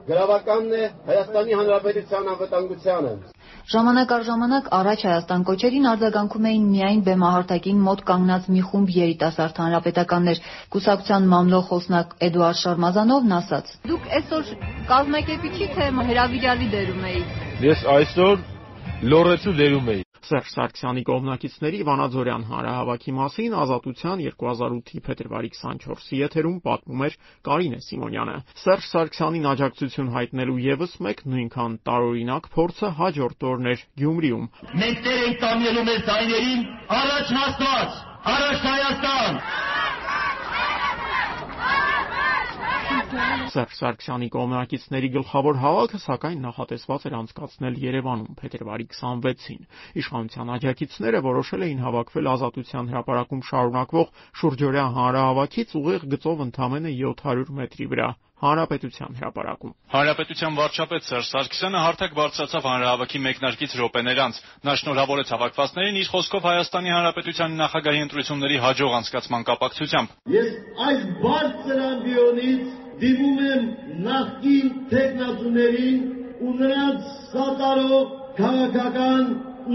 [0.09, 3.11] գրավականն է Հայաստանի Հանրապետության անվտանգությանը։
[3.73, 9.63] Ժամանակ առ ժամանակ առաջ Հայաստան կոչերին արձագանքում էին միայն բեմահարթակին մոտ կանգնած մի խումբ երիտասարդ
[9.65, 10.43] հանրապետականներ։
[10.73, 13.73] Կուսակցության մամլո խոսնակ Էդուարդ Շարմազանովն ասաց.
[13.93, 14.53] Դուք այսօր
[14.95, 18.37] կազմակերպիչի թե հրավիրալի դերում եք։ Ես այսօր
[19.13, 27.05] լորեցու դերում եի։ Սերժ Սարգսյանի կողմնակիցների Վանաձորյան հանրահավաքի մասին Ազատության 2008-ի փետրվարի 24-ի եթերում պատմում
[27.09, 27.17] էր
[27.49, 34.51] Կարինե Սիմոնյանը։ Սերժ Սարգսյանին աջակցություն հայտնելու եւս մեկ նույնքան տարօրինակ փորձը հաջորդ օրն էր Գյումրիում։
[34.83, 37.99] Մենք տեր ենք տանելու մեր ձայներին առաջ Աստված,
[38.35, 39.43] առաջ Հայաստան։
[42.99, 49.63] Սերժ Սարգսյանի կողմնակիցների գլխավոր հավաքը սակայն նախատեսված էր անցկացնել Երևանում փետրվարի 26-ին։
[50.03, 57.89] Իշխանության աջակիցները որոշել էին հավաքվել Ազատության հրապարակում շարունակվող շուրջօրյա հանրահավաքից ուղիղ գծով ընդամենը 700 մետրի
[57.95, 65.33] վրա։ Հանրապետության հրապարակում։ Հանրապետության վարչապետ Սերժ Սարգսյանը հարթակ բարձրացավ հանրահավաքի մեկնարկից րոպեներ անց։ Նա շնորհավորեց
[65.35, 70.51] հավաքվածներին իր խոսքով Հայաստանի Հանրապետության նախագահի ընտրությունների հաջող անցկացման կապակցությամբ։ Ես
[70.87, 72.63] այս բարձր ամբիոնից
[73.03, 73.63] դիմում եմ
[74.07, 75.99] նախկին տեխնացուներին
[76.39, 78.07] ու նրանց սատարող
[78.39, 79.25] քաղաքական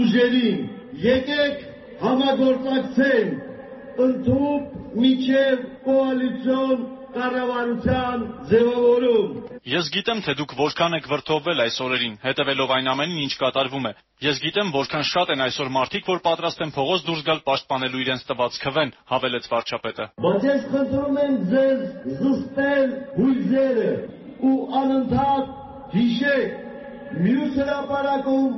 [0.04, 0.58] ուժերին։
[1.04, 1.56] Եկեք
[2.04, 3.52] համագործակցենք
[4.04, 4.62] ընդհանուր
[5.02, 6.80] միջև կոալիցիոն
[7.14, 9.30] կառավարության ձևավորում։
[9.74, 13.92] Ես գիտեմ, թե դուք որքան եք վրթովվել այս օրերին, հետևելով այն ամենին, ինչ կատարվում է։
[14.24, 18.26] Ես գիտեմ, որքան շատ են այսօր մարդիկ, որ պատրաստ են փողոց դուրս գալ պաշտպանելու իրենց
[18.28, 21.82] տված քվեն, հավելեց վարչապետը։ Բայց ես խնդրում եմ ձեզ
[22.20, 23.90] զսպել հույզերը
[24.44, 25.52] ու անընդհատ
[25.94, 26.64] հիշեք
[27.24, 28.48] մյուս հրապարակում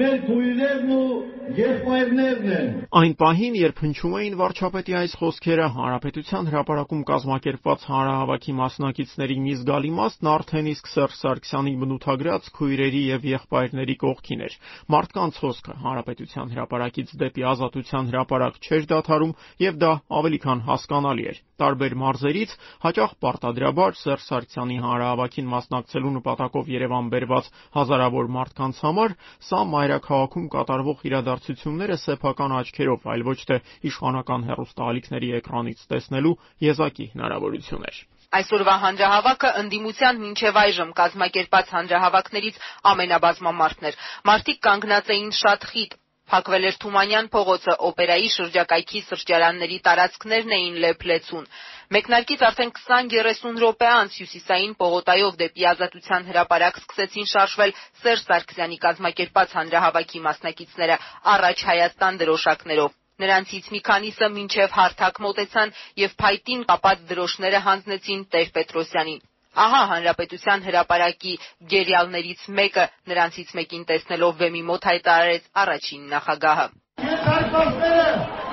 [0.00, 2.68] մեր քույրերն ու եղբայրներն են։
[3.00, 9.92] Այն պահին, երբ հնչում էին վարչապետի այս խոսքերը, հանրապետության հրապարակում կազմակերպված հանրահավաքի մասնակիցների մի զգալի
[10.00, 14.56] մասն արդեն իսկ Սերժ Սարգսյանի բնութագրած քույրերի եւ եղբայրների կողքին էր։
[14.94, 21.40] Մարդկանց խոսքը հանրապետության հրապարակից դեպի ազատության հրապարակ չէր դադարում եւ դա ավելի քան հասկանալի էր։
[21.60, 29.16] Տարբեր մարզերից հաճախ պարտադրաբար Սերժ Սարգսյանի հանրահավաքին մասնակցելու նպատակով Երևան բերված հազարավոր մարդկանց համար
[29.50, 31.04] սա մայրաքաղաքում կատարվող
[31.40, 33.56] իրադարձությունները սեփական աչքերով, այլ ոչ թե
[33.88, 36.32] իշխանական հեռուստաալիքների էկրանից տեսնելու
[36.66, 37.96] եզակի հնարավորություն էր։
[38.40, 42.60] Այսօրվա հանրահավաքը ընդդիմության մինչև այժմ կազմակերպած հանրահավաքներից
[42.92, 43.98] ամենաբազմամարտն էր։
[44.30, 45.96] Մարդիկ կանգնած էին շատ խիտ,
[46.30, 51.48] Փակվել էր Թումանյան փողոցը, օպերայի շրջակայքի սրճարանների տարածքներն էին լեփլեցուն։
[51.96, 59.56] Մեկնարկից արդեն 20-30 րոպե անց հյուսիսային պողոտայով դեպի Ազատության հրապարակ սկսեցին շարժվել Սերժ Սարգսյանի կազմակերպած
[59.58, 61.00] հանրահավաքի մասնակիցները
[61.34, 62.94] առաջ Հայաստան դրոշակներով։
[63.26, 69.20] Նրանցից մի քանիսը մինչև հարթակ մոտեցան եւ փայտին կապած դրոշները հանձնեցին Տեր-Պետրոսյանին։
[69.58, 71.32] Ահա հանրապետության հրապարակի
[71.70, 76.66] գերիալներից մեկը նրանցից մեկին տեսնելով վեմի մոտ հայտարարեց առաջին նախագահը։
[77.06, 78.06] Երկարքոսները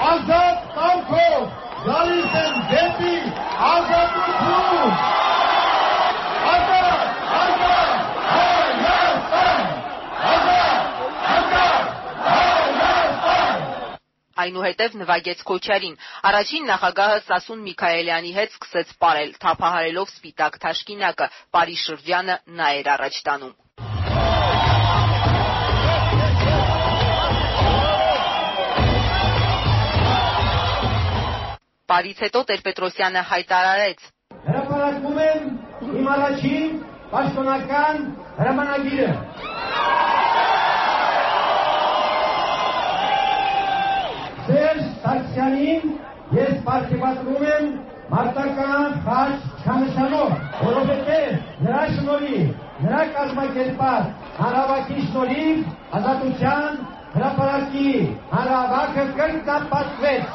[0.07, 1.41] ազատ կամքով
[1.86, 3.13] գալիս են դեպի
[3.67, 4.97] ազատություն։
[6.55, 7.05] Ազատ,
[7.43, 8.01] ազատ,
[8.33, 9.62] Հայաստան,
[10.33, 10.81] ազատ,
[11.38, 11.88] ազատ,
[12.25, 12.67] Հայաստան։
[14.47, 15.95] Այնուհետև նվագեց Քոչարին։
[16.31, 23.19] Առաջին նախագահը Սասուն Միքայելյանի հետ սկսեց ապարել, թափահարելով սպիտակ թաշկինակը։ Պարի շրջանը նա էր առաջ
[23.27, 23.55] տանում։
[31.88, 34.01] Պարից հետո Տեր-Պետրոսյանը հայտարարեց.
[34.47, 35.45] Հրապարակում եմ
[35.99, 36.73] իմ առաջին
[37.13, 38.03] պաշտոնական
[38.39, 39.12] հրամանագիրը։
[44.47, 45.89] Սերժ Սարգսյանին
[46.38, 47.65] ես պարգևատրում եմ
[48.12, 49.33] մարտական խաչ
[49.63, 51.33] չանշանով, որովհետև
[51.65, 52.53] նրա շնորհիվ,
[52.86, 55.60] նրա կազմակերպած հանրավակի շնորհիվ
[55.99, 56.79] ազատության
[57.17, 57.93] հրապարակի
[58.31, 60.33] հանրավակը կրկնապատկվեց։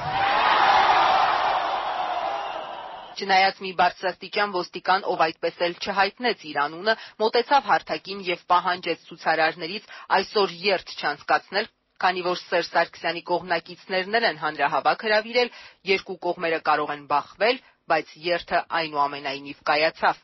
[3.23, 9.93] Չնայած մի բարձրաստիճան ոստիկան, ով այդպես էլ չհայտնեց իր անունը, մոտեցավ հարթակին եւ պահանջեց ցուցարարներից
[10.19, 11.69] այսօր երթ չանցկացնել,
[12.03, 15.51] քանի որ Սերժ Սարգսյանի կողմնակիցներն են հանրահավաք հրավիրել,
[15.93, 17.61] երկու կողմերը կարող են բախվել,
[17.93, 20.17] բայց երթը այնուամենայնիվ կայացավ։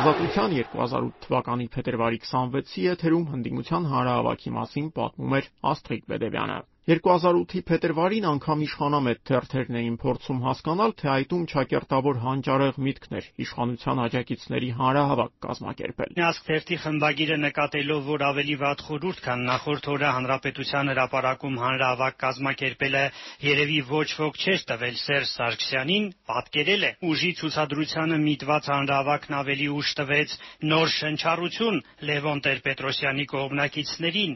[0.00, 8.26] Ազատության 2008 թվականի փետրվարի 26-ի եթերում հնդիմության հանրահավաքի մասին պատմում էր Աստղիկ Բեդևյանը։ 2008-ի փետրվարին
[8.30, 15.34] անգամ իշխանամետ թերթերն էին փորձում հասկանալ, թե այդում ճակերտավոր հանճարեղ միտքն էր իշխանության աջակիցների հանրահավաք
[15.44, 22.16] կազմակերպել։ Ասք թերթի խմբագիրը նկատելով, որ ավելի վատ խորհուրդ քան նախորդ օրը հանրապետության հրապարակում հանրահավաք
[22.24, 23.04] կազմակերպելը
[23.44, 26.92] երևի ոչ ոք չէր տվել Սերժ Սարգսյանին, պատկերել է.
[27.10, 30.30] ուժի ցուցադրությանը միտված հանրահավաքն ավելի ուժ տվեց
[30.72, 34.32] նոր շնչառություն Լևոն Տեր-Պետրոսյանի կողմնակիցներին։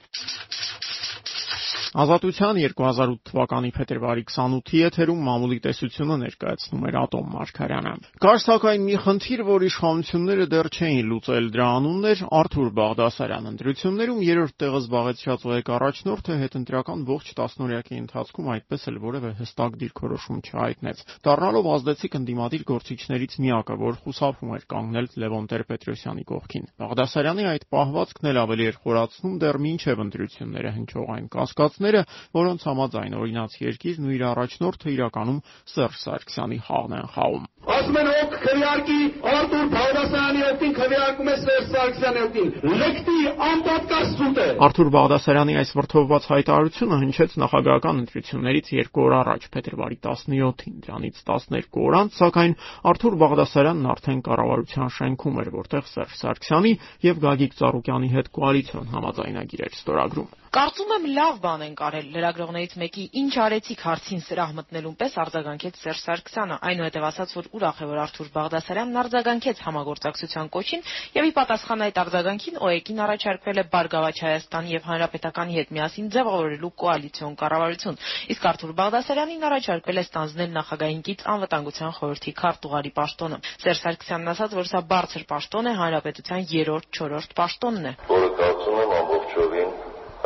[1.95, 7.93] Ազատության 2008 թվականի փետրվարի 28-ի եթերում մամուլի տեսությունը ներկայացնում էր Ատոմ Մարգարյանը։
[8.25, 14.21] Կար սակայն մի խնդիր, որ իշխանությունները դեռ չէին լուծել, դրա անունն էր Արթուր Բաղդասարյան։ Ընտրություններում
[14.25, 21.69] երրորդ տեղը զբաղեցրած ղեկառաջնորդը հետընտրական ողջ տասնօրյակի ընթացքում այդպես էլ որևէ հստակ դիրքորոշում չհայտնեց։ Դառնալով
[21.75, 28.41] ազդեցիկ ընդդիմադիր գործիչներից միակը, որ խուսափում էր կանգնել Լևոն Տեր-Պետրոսյանի կողքին։ Բաղդասարյանի այդ պահվածքն էլ
[28.45, 31.27] ավելի էր խորացնում դեռ մինչև ընտրությունները հնչող այն
[31.65, 35.39] կասկածները, որոնց համաձայն օրինաց երկիրն ու իր առաջնորդը իրականում
[35.75, 38.99] Սերժ Սարգսյանի խաղն են խաղում։ Ասում են օգ քվեարկի
[39.35, 42.51] Արտուր Բաղդասարյանի օգտին քվեարկում է Սերժ Սարգսյանի օգտին։
[42.85, 49.49] Լեկտի անպատկաս սուտ է։ Արթուր Բաղդասարյանի այս վրթովված հայտարարությունը հնչեց նախագահական ընտրություններից 2 օր առաջ,
[49.55, 52.57] փետրվարի 17-ին։ Դրանից 12 օր անց, սակայն
[52.93, 56.73] Արթուր Բաղդասարյանն արդեն կառավարության շենքում էր, որտեղ Սերժ Սարգսյանի
[57.09, 62.75] եւ Գագիկ Ծառուկյանի հետ կոալիցիոն համաձայնագիր էր ստորագրում։ Կարծում եմ լավ բան են կարել լրագրողներից
[62.79, 67.89] մեկի ինչ արեցիք հարցին սրահ մտնելուն պես արձագանքեց Սերժ Սարգսյանը, այնուհետև ասաց, որ ուրախ է,
[67.91, 70.85] որ Արթուր Բաղդասարյանն արձագանքեց համագործակցության կոչին
[71.19, 76.73] եւ ի պատասխան այդ արձագանքին ՕԵԿ-ին առաջարկվել է Բարգավաճ Հայաստանի եւ Հանրապետականի հետ միասին ձևավորելու
[76.85, 77.99] կոալիցիոն կառավարություն,
[78.31, 84.55] իսկ Արթուր Բաղդասարյանին առաջարկվել է ստանձնել նախագահին կից անվտանգության խորհրդի քարտուղարի պաշտոնը։ Սերժ Սարգսյանն ասաց,
[84.55, 89.84] որ սա բարձր պաշտոն է, հանրապետության 3-4-րդ պաշտոնն է։ կարծում եմ ամբողջովին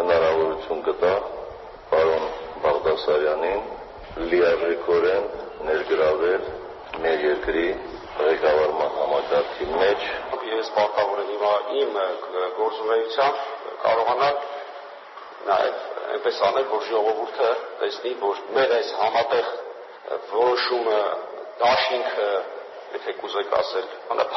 [0.09, 1.09] հնարավորություն կտա
[1.91, 2.23] պարոն
[2.63, 3.65] Բաղդասարյանին
[4.31, 5.27] լիարժեքորեն
[5.67, 6.47] ներգրավել
[7.03, 7.65] մեր երկրի
[8.21, 10.07] ղեկավարման համակարգի մեջ։
[10.49, 11.99] Ես պարտավոր եմ հիմա իմ
[12.61, 13.43] գործունեությամբ
[13.85, 14.41] կարողանալ
[15.51, 17.51] նաև այնպես անել, որ ժողովուրդը
[17.83, 19.53] տեսնի, որ մեր այս համատեղ
[20.33, 21.03] որոշումը,
[21.61, 22.31] դաշինքը
[22.97, 23.89] եթե կուզեք ասել,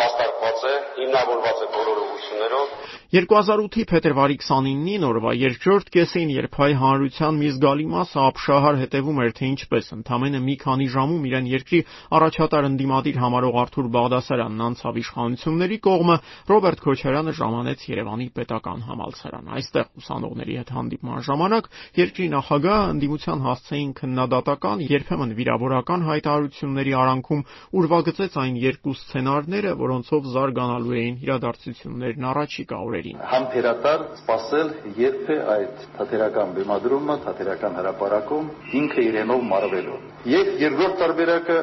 [0.02, 2.02] հաստատված է, հիմնավորված է բոլոր
[2.42, 9.18] ուղղություններով։ 2008-ի փետրվարի 29-ին օրվա երկրորդ կեսին, երբ հայ հանրության մի զգալի մասը ապշահար հետևում
[9.22, 11.82] էր, թե ինչպես ընդամենը մի քանի ժամում իրեն երկրի
[12.16, 16.16] առաջատար ընդդիմադիր համարող Արթուր Բաղդասարյանն անցավ իշխանությունների կողմը,
[16.52, 23.92] Ռոբերտ Քոչարյանը ժամանեց Երևանի պետական համալսարան։ Այստեղ ուսանողների հետ հանդիպման ժամանակ երկրի նախագահը ընդդիմության հասցեին
[24.00, 27.46] քննադատական, երբեմն վիրավորական հայտարարությունների արանքում
[27.82, 35.84] ուրվագծեց այն երկու սցենարները, որոնցով զարգանալու էին իրադարձություններն առաջիկա օրերին։ Համբերատար սպասել երբ է այդ
[35.98, 38.50] թատերական բեմադրումը, թատերական հրապարակում
[38.82, 40.00] ինքը իրենով մարվելու։
[40.32, 41.60] Եվ երկրորդ տարբերակը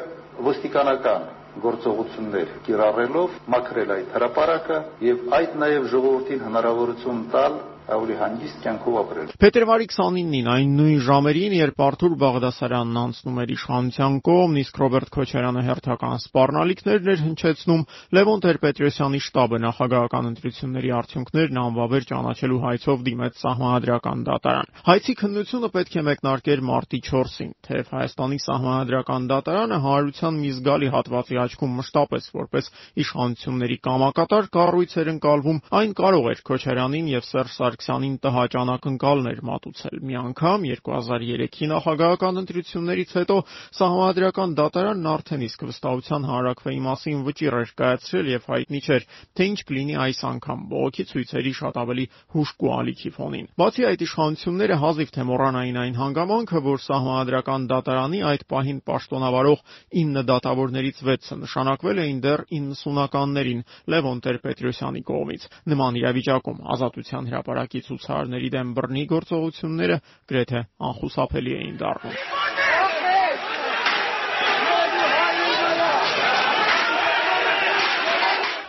[0.49, 1.27] ոստիկանական
[1.63, 7.57] գործողություններ կիրառելով մաքրել այդ հրապարակը եւ այդ նաեւ ժողովրդին հնարավորություն տալ
[7.89, 14.17] ավելի հանգիստ կյանքով ապրել։ Փետրվարի 29-ին այն նույն ժամերին, երբ Արթուր Բաղդասարյանն անցնում էր իշխանության
[14.29, 17.83] կողմ, իսկ Ռոբերտ Քոչարյանը հերթական սպառնալիքներն էր հնչեցնում,
[18.19, 25.97] Լևոն Տեր-Պետրոսյանի շտաբը նախագահական ընտրությունների արդյունքներն անվավեր ճանաչելու հայցով դիմեց Սահմանադրական դատարան։ Հայցի քննությունը պետք
[25.99, 32.69] է մեկնարկեր մարտի 4-ին, թեև Հայաստանի Սահմանադրական դատարանը հանրության մի զգալի հատվածի աչքում մշտապես որպես
[33.03, 39.99] իշխանությունների կամակատար կառույց էր ընկալվում, այն կարող էր Քոչարյանին եւ Սերժ Սարգսյանին տհաճ անակնկալներ մատուցել։
[40.03, 43.37] Մի անգամ 2003-ի նախագահական ընտրություններից հետո
[43.79, 49.07] Սահմանադրական դատարանն արդեն իսկ վստահության հանրակրվեի մասին վճիռ էր կայացրել եւ հայտնի չէր,
[49.39, 54.79] թե ինչ կլինի այս անգամ բողոքի ցույցերի շատ ավելի հուժկու ալիքի ֆոնին։ Բացի այդ իշխանությունները
[54.83, 59.59] հազիվ թե մոռանային այն հանգամանքը, որ Սահմանադրական դատարանի այդ պահին պաշտոնավարող
[60.03, 67.85] 9 դատավորներից 6-ը նշանակվել էին դեռ 90-ականներին Լևոն Տեր-Պետրոսյանի կողմից։ Նման իրավիճակում Ազատության հրապարակ ժամանակի
[67.85, 69.97] ցուցարարների դեմ բռնի գործողությունները
[70.29, 72.15] գրեթե անխուսափելի էին դառնում։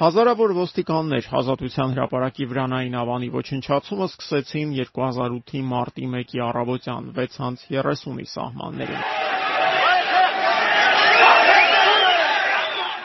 [0.01, 9.39] Հազարավոր ոստիկաններ Ազատության հրապարակի վրանային ավանի ոչնչացումը սկսեցին 2008-ի մարտի 1-ի առավոտյան 6:30-ի սահմաններում։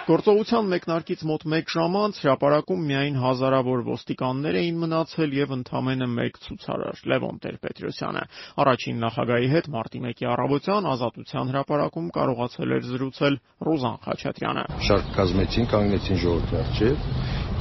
[0.05, 6.37] Գործողության մեկնարկից մոտ մեկ ժամ անց հրապարակում միայն հազարավոր ոստիկաններ էին մնացել եւ ընդամենը մեկ
[6.45, 8.21] ցուցարար՝ Լևոն Տեր-Պետրոսյանը։
[8.65, 15.69] Առաջին նախագահի հետ մարտի 1-ի առավոտյան Ազատության հրապարակում կարողացել էր զրուցել Ռուզան Խաչատրյանը։ Շարք կազմեցին,
[15.73, 17.09] կանգնեցին ժողովրդի առջև։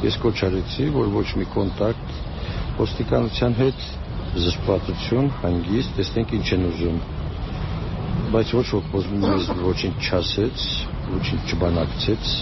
[0.04, 2.16] Ես կոչ արեցի, որ ոչ մի կոնտակտ
[2.84, 3.84] ոստիկանության հետ
[4.44, 7.04] զսպվածություն, հանգիստ, տեսնենք ինչ են ուզում
[8.34, 8.86] բայց ոչ ոք
[9.24, 10.62] մեզ ոչինչ չասեց,
[11.12, 12.34] ոչինչ չբանակցեց։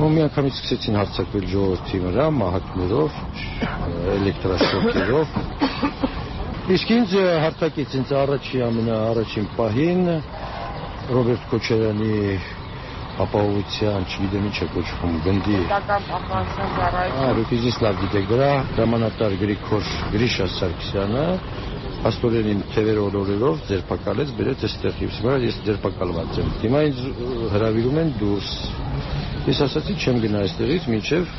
[0.00, 3.18] ու մի անգամից սկսեցին հարցակվել ժողովրդի վրա մահակներով,
[4.14, 5.34] էլեկտրաշոկերով։
[6.76, 10.02] Իսկ ինձ հարցակեց ինձ առաջի ամենաառաջին պահին
[11.10, 12.14] Ռոբերտ Քոչարյանի
[13.24, 18.50] ապահովության, չգիտեմ ինչ է կոչվում, գնդի։ Պետական պահպանության ծառայություն։ Այո, դուք իզիս լավ գիտեք դրա,
[18.70, 21.26] հրամանատար Գրիգոր Գրիշա Սարգսյանը
[22.08, 27.02] աստորերին թևեր օրորելով ձերբակալեց, բերեց այստեղ։ Հիմա ես ձերբակալված եմ։ Հիմա ինձ
[27.54, 28.52] հրավիրում են դուրս։
[29.50, 31.34] Ես ասացի չեմ գնա այստեղից, մինչև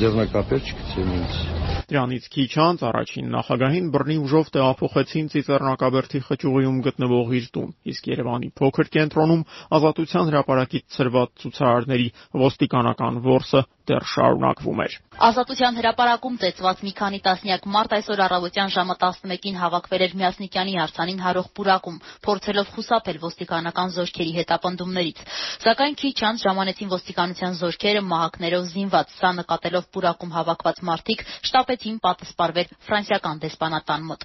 [0.00, 1.36] ձեռնակապեր չգցեն ինձ։
[1.84, 8.50] Դրանից քիչ անց առաջին նախագահին բռնի ուժով տեղափոխեցին Ծիծեռնակաբերդի խճուղիում գտնվող իր տուն, իսկ Երևանի
[8.58, 9.46] փոքր կենտրոնում
[9.78, 12.08] Ազատության հրապարակից ծրված ցուցարարների
[12.44, 14.92] ոստիկանական որսը դեռ շարունակվում էր։
[15.28, 21.20] Ազատության հրապարակում ծեծված մի քանի տասնյակ մարդ այսօր առավոտյան ժամը 11-ին հավաքվել էր Միասնիկյանի հարցանին
[21.24, 25.18] հարող պուրակում, փորձելով խուսափել ոստիկանական զորքերի հետապնդումներից։
[25.64, 32.72] Սակայն քիչ անց ժամանեցին ոստիկանության զորքերը մահակներով զինված։ Սա նկատելով պուրակում հավաքված մարդիկ շտապեցին պատասպարվել
[32.88, 34.20] ֆրանսիական դեսպանատան մոտ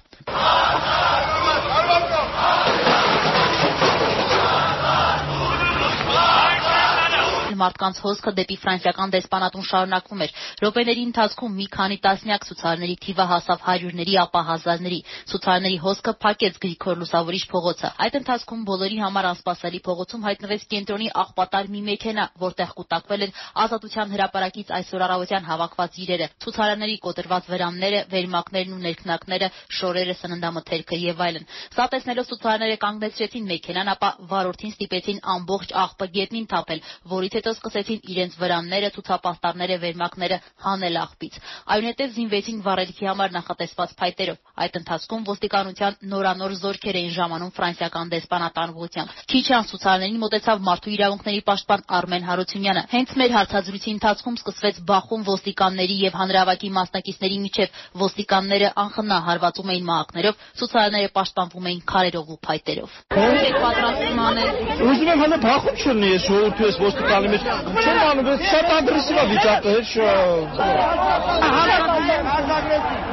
[7.60, 13.64] մարդկանց հոսքը դեպի ֆրանսիական դեսպանատուն շարունակվում էր։ Րոպեների ընթացքում մի քանի տասնյակ ցուցարարների թիվը հասավ
[13.70, 20.26] հարյուրների, ապա հազարների։ Ցուցարարների հոսքը փակեց Գրիգոր Լուսավորիչ փողոցը։ Այդ ընթացքում բոլորի համար անսպասելի փողոցում
[20.30, 26.96] հայտնվեց կենտրոնի աղբատար մի մեքենա, որտեղ կուտակվել են Ազատության հրապարակից այսօր առավոտյան հավաքված իրերը, ցուցարարների
[27.04, 29.48] կոտրված վերամները, վերմակներն ու ներքնակները,
[29.80, 36.48] շորերը, սննդամթերքը եւ այլն։ Սա տեսնելով ցուցարարները կանգնեցրեցին մեքենան, ապա վարորդին ստիպեցին ամբողջ աղբը գետնին
[36.50, 41.34] թափել, որից հետո սկսեցին իրենց վրանները, ցուցապաստառները, վերմակները հանել աղբից։
[41.74, 48.74] Այնուհետև զինվեցին վառելիքի համար նախատեսված փայտերով։ Այդ ընթացքում ոստիկանության նորանոր զորքեր էին ժամանում ֆրանսիական դեսպանատան
[48.74, 54.80] ուղղությամբ։ Քիչ անց ցուցարարներին մոտեցավ մարդու իրավունքների պաշտպան Արմեն Հարությունյանը։ Հենց մեր հարցազրույցի ընթացքում սկսվեց
[54.90, 62.30] բախում ոստիկանների եւ հանրավակի մասնակիցների միջև։ Ոստիկանները անխնա հարվածում էին մահակներով, ցուցարարները պաշտպանվում էին քարերով
[62.30, 64.50] ու փայտերով։ Ո՞ր եք պատրաստվում անել։
[64.90, 69.18] Ուզում եմ հələ բախում չլինի, ես ժողովրդի ես ոստիկանի մեջ Չեմ անում, ես շատ ագրեսիվ
[69.20, 70.08] է վիճակը, հետ շո։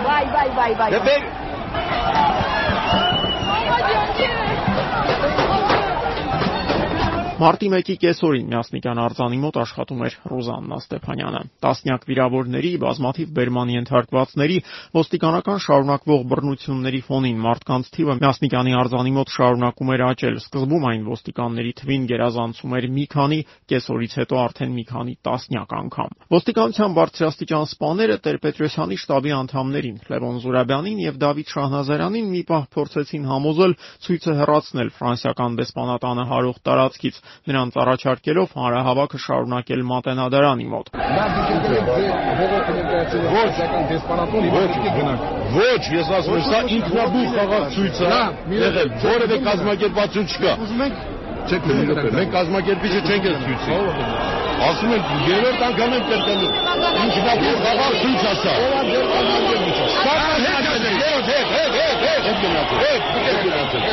[0.08, 1.18] Վայ,
[7.38, 14.58] Մարտի 1-ի կեսօրին Միասնիկյան արձանի մոտ աշխատում էր Ռուզաննա Ստեփանյանը։ Տասնյակ վիրավորների, բազմաթիվ բերման ենթարկվածների,
[14.98, 21.74] ոստիկանական շարունակվող բռնությունների ֆոնին մարդկանց թիվը Միասնիկյանի արձանի մոտ շարունակում էր աճել։ Սկզբում այն ոստիկանների
[21.78, 28.18] թվին գերազանցում էր մի քանի, կեսօրից հետո արդեն մի քանի տասնյակ անգամ։ Ոստիկանության բարձրաստիճան սպաները
[28.26, 35.58] Տեր-Պետրոսյանի շտաբի անդամներին Լևոն Զուրաբյանին եւ Դավիթ Շահնազարյանին մի պահ փորձեցին համոզել ցույցը հեռացնել ֆրանսիական
[35.58, 37.16] դեսպանատանը հարող տարածքից,
[37.48, 40.86] նրանց առաջարկելով հանրահավաքը շարունակել Մատենադարանի մոտ։
[45.58, 48.18] Ոչ, ես ասում եմ, սա ինքնաբուխ խաղաղ ցույց է,
[48.62, 51.17] եղել որևէ կազմակերպություն չկա։ Ուզում ենք
[51.48, 54.36] Չեք լսի, մենք կազմակերպիչը չենք էլ ցույցի։
[54.68, 56.56] Ասում են երրորդ անգամ են կրկնում։
[57.04, 58.56] Ինքնաբուխ խաղաղ ցույց է սա։
[59.98, 63.86] Սա հետ է, երրորդ հետ, հետ, հետ, հետ, հետ գնացել։ Հետ, հետ գնացել։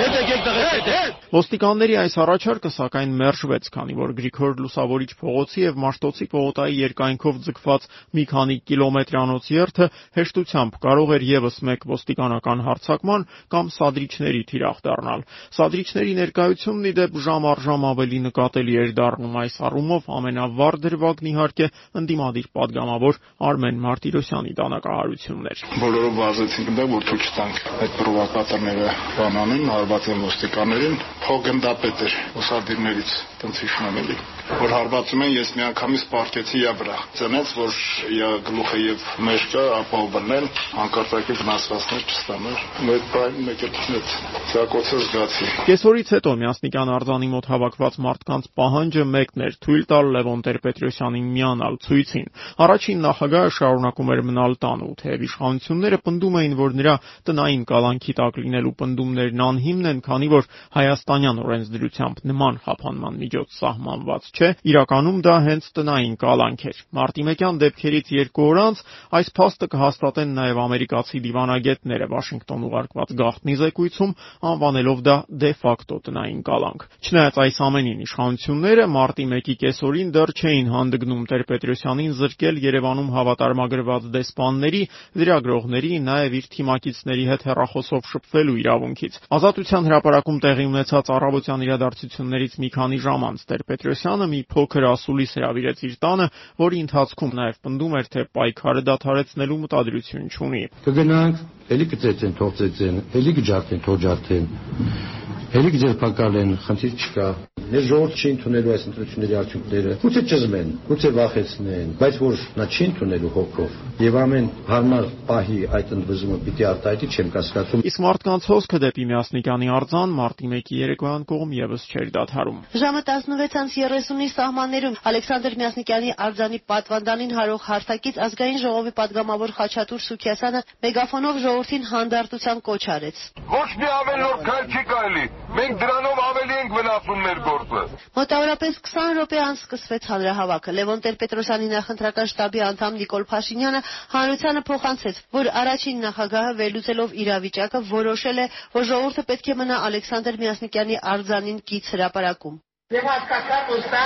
[0.00, 5.76] Հետ եկեք տղեկ, հետ։ Ոստիկանների այս առաջարկը սակայն մերժվեց, քանի որ Գրիգոր Լուսավորիչ փողոցի եւ
[5.84, 7.86] Մաշտոցի պողոտայի երկայնքով ձգված
[8.18, 9.88] մի քանի կիլոմետրանոց երթը
[10.18, 17.18] հեշտությամբ կարող էր եւս մեկ ոստիկանական հարձակման կամ սադրիչների թիրախ դառնալ։ Սադրիչների ներկայությունն ի դեպ
[17.24, 21.68] ժամ առ ժամ ավելի նկատելի էր դառնում այս առումով ամենավառ դրվագն իհարկե
[22.00, 23.20] ընդդիմադիր падգամավոր
[23.50, 28.90] Արմեն Մարտիրոսյանի դանակահարությունն էր։ Բոլորը վազեցին դա որ ցույց տանք այդ պրովոկատորները
[29.20, 34.16] բանանին հարվածել ոստիկաններին փոգնդապետ էր ուսադիրներից տենց հիշում էլի
[34.50, 37.76] որ հարվածում են ես միանգամից պարտեցի իա վրա ծնեց որ
[38.16, 40.48] իա գլուխը եւ մեջը ապահով բնել
[40.84, 44.14] անկարտակի վնասվածքներ չստանար մեծ բան մեկ էլ ցնեց
[44.50, 50.06] ցակոցը զգացի կեսօրից հետո միասնիկ Միասնիկյան արձանի մոտ հավաքված մարդկանց պահանջը մեկն էր՝ թույլ տալ
[50.14, 52.28] Լևոն Տեր-Պետրոսյանին միանալ ցույցին։
[52.64, 56.94] Առաջին նախագահը շարունակում էր մնալ տանը ու թեև իշխանությունները պնդում էին, որ նրա
[57.28, 60.48] տնային կալանքի տակ լինելու պնդումներն անհիմն են, քանի որ
[60.80, 67.60] հայաստանյան օրենսդրությամբ նման խափանման միջոց սահմանված չէ, իրականում դա հենց տնային կալանք էր։ Մարտի 1-յան
[67.60, 68.84] դեպքերից երկու օր անց
[69.20, 74.16] այս փաստը կհաստատեն նաև ամերիկացի դիվանագետները Վաշինգտոն ուղարկված գաղտնի զեկույցում,
[74.54, 76.69] անվանելով դա դե ֆակտո տնային կալանք։
[77.00, 84.82] Չնայած այս ամենին իշխանությունները մարտի 1-ի կեսօրին դեռ չէին հանդգնում Տեր-Պետրոսյանին զրկել Երևանում հավատարմագրված դեսպանների,
[85.20, 92.70] լրագրողների, նաև իր թիմակիցների հետ հեռախոսով շփվելու իրավունքից։ Ազատության հրապարակում տեղի ունեցած առավոտյան իրադարձություններից մի
[92.76, 96.26] քանի ժամ անց Տեր-Պետրոսյանը մի փոքր ասուլիս հրավիրեց իր տանը,
[96.60, 103.02] որի ընթացքում նաև պնդում էր, թե պայքարը դադարեցնելու մտադրություն չունի։ Կգնանք, ելի կծեծեն, թող ծեծեն,
[103.20, 107.24] ելի կջարդեն, թող ջարդեն։ Ելի կձերբակալեն, խնդիր չկա
[107.70, 112.86] մեր ժողովուրդ չի ընդունելու այս ընտրությունների արդյունքները, գուցե ճզմեն, գուցե վախեցնեն, բայց որ նա չի
[112.90, 118.80] ընդունելու հոգով եւ ամեն հարմար պահի այդ ընդվզումը պիտի արտահայտի, չեմ կասկածում։ Իսկ մարդկանց հոսքը
[118.84, 126.10] դեպի Միասնիկյանի արձան մարտի 1-ի երեկոյան կողմ եւս չէր դադարում։ Ժամը 16:30-ի սահմաններում Ալեքսանդր Միասնիկյանի
[126.26, 133.70] արձանի պատվանդանին հարող հարթակից ազգային ժողովի падգամավոր Խաչատուր Սուքիասյանը մեգաֆոնով ժողովրդին հանդարտության կոչ արեց։ Ոչ
[133.80, 135.24] մի ավելորդ քայլ չի կարելի։
[135.60, 141.02] Մենք դրանով ավելի ենք վնասում մեր գորը գործը։ Մոտավորապես 20 րոպե անց սկսվեց հանրահավաքը։ Լևոն
[141.06, 143.80] Տեր-Պետրոսյանի նախընտրական շտաբի անդամ Նիկոլ Փաշինյանը
[144.14, 148.46] հանրությանը փոխանցեց, որ առաջին նախագահը վերլուծելով իրավիճակը որոշել է,
[148.76, 154.04] որ ժողովուրդը պետք է մնա Ալեքսանդր Միասնիկյանի արձանին կից հրապարակում։ Եվ հասկացա, որ սա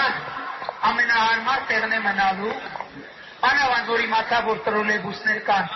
[0.91, 2.55] ամենահարմար տեղն է մնալու։
[3.45, 5.71] Անավան որ իմացա, որ տրոլեյբուսներ կան,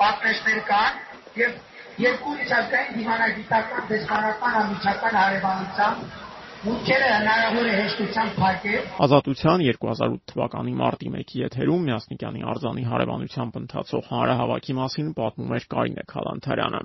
[0.00, 0.98] պատնեշներ կան
[1.40, 1.54] եւ
[2.00, 6.28] երկու միջազգային դիվանագիտական դեսպանական ամիջական հարևանությամբ
[6.60, 14.10] Մուտքերը հնարավոր է հեշտությամբ փակել։ Ազատության 2008 թվականի մարտի 1-ի եթերում Միասնիկյանի արձանի հարևանությամբ ընթացող
[14.10, 16.82] հանրահավաքի մասին պատմում էր Կարինե Խալանթարյանը։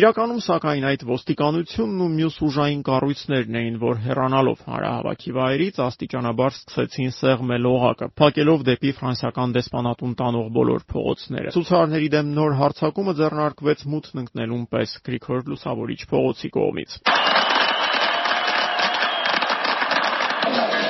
[0.00, 7.12] Իրականում սակայն այդ ոստիկանությունն ու մյուս ուժային կառույցներն էին, որ հեռանալով հանրահավաքի վայրից աստիճանաբար սկսեցին
[7.20, 14.24] սեղմել օղակը, փակելով դեպի ֆրանսիական դեսպանատուն տանող բոլոր փողոցները։ Ցուցարարների դեմ նոր հարձակումը ձեռնարկվեց մութն
[14.24, 16.98] ընկնելուն պես Գրիգոր Լուսավորիչ փողոցի կողմից։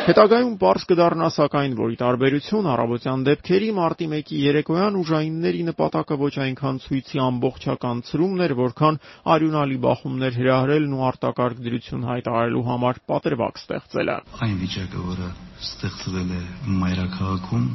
[0.01, 6.30] Հետագայում པարզ կդառնա սակայն, որ ի տարբերություն առավոտյան դեպքերի մարտի 1-ի երեկոյան ուժայինների նպատակը ոչ
[6.44, 8.98] այնքան ցույցի ամբողջական ցրումն էր, որքան
[9.34, 15.28] արյունալի բախումներ հրահրելն ու արտակարգ դրություն հայտարարելու համար պատրվակ ստեղծելը։ Այն վիճակը, որը
[15.68, 16.42] ստեղծվել է
[16.80, 17.66] մայրաքաղաքում,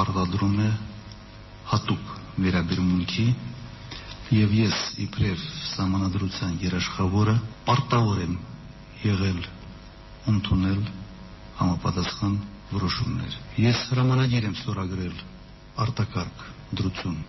[0.00, 0.70] պարտադրում է
[1.74, 3.26] հատուկ վերաբերմունքի
[4.40, 5.44] եւ ես իբրև
[5.76, 7.36] համանadrության երաշխավորը
[7.68, 8.34] պարտավոր եմ
[9.04, 9.40] եղել
[10.30, 10.82] ընդունել
[11.60, 12.38] համապատասխան
[12.70, 13.36] որոշումներ։
[13.66, 15.22] Ես հրամանագիր եմ ստորագրել
[15.84, 16.48] արտակարգ
[16.80, 17.20] դրություն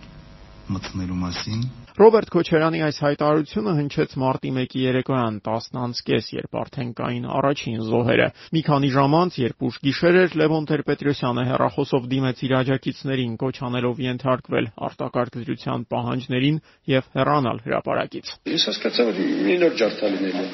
[0.72, 7.82] մտնելու մասին Ռոբերտ Քոչարյանի այս հայտարարությունը հնչեց մարտի 1-ի երեկոյան 10:30-ից, երբ արդեն կային առաջին
[7.88, 13.36] զոհերը։ Մի քանի ժամ անց, երբ ուշ գիշեր էր, Լևոն Տեր-Պետրոսյանը հերախոսով դիմեց իր աջակիցներին
[13.44, 16.58] կոչ անելով ենթարկվել արտակարգ դրության պահանջներին
[16.96, 19.22] եւ հեռանալ հրապարակից։ Ես հասկացա, որ
[19.52, 20.50] մի նոր ջարդա լինելու։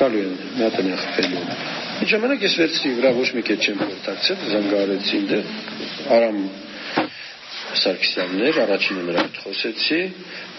[0.00, 5.18] Գալու են մատանյա խփելու։ Ինչ ժամանակ ես վերցրի վրա ոչ մի կետ չեմ կոնտակտել, զանգահարեցի
[5.20, 5.50] ինձ,
[6.16, 6.38] Արամ
[7.80, 9.98] Սարգսյաններ, առաջինը նրա հետ խոսեցի,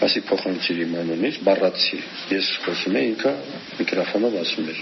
[0.06, 1.98] ասի փոխանցիր իմ անունից, բառացի։
[2.32, 3.32] Ես խոսում եմ, ինքը
[3.80, 4.80] միկրոֆոնով ասում էր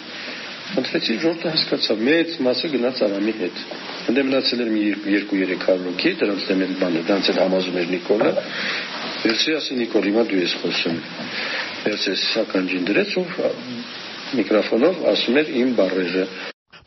[0.70, 3.62] Ընտրեցի ժողովուրդը հասկացավ, մեծ մասը գնաց Արամի հետ։
[4.10, 8.30] Ընդ մնացել էր մի 2-300 հոգի, դրանց դեմ էլ բանը, դրանց էլ համազում էր Նիկոլը։
[9.24, 11.00] Վերցի ասի Նիկոլ, հիմա դու ես խոսում։
[11.88, 13.26] Վերցես ականջին դրեց ու
[14.38, 16.24] միկրոֆոնով ասում էր իմ բառերը։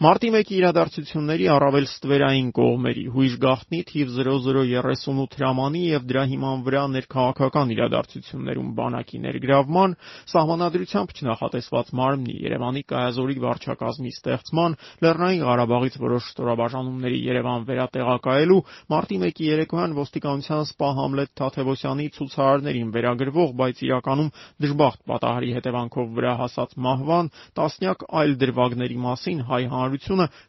[0.04, 6.82] Մարտի 1-ի իրադարձությունների առավել ստվերային կողմերի՝ հույժ գաղտնի թիվ 0038 հրամանի եւ դրա հիման վրա
[6.96, 9.96] ներքաղաքական իրադարձություններում բանակի ներգրավման,
[10.34, 14.76] Սահմանադրությամբ չնախատեսված մարմնի՝ Երևանի կայազորի վարչակազմի ստեղծման,
[15.08, 18.60] Լեռնային Ղարաբաղից որոշ ստորաբաժանումների Երևան վերատեղակայելու,
[18.92, 24.34] մարտի 1-ի երեկոյան ոստիկանության սպա Համլետ Թադևոսյանի ցուցարարներին վերագրվող, բայց իրականում
[24.68, 29.93] դժբախտ պատահարի հետևանքով վրա հասած մահվան, տասնյակ այլ դրվագների մասին հայ հանրությունը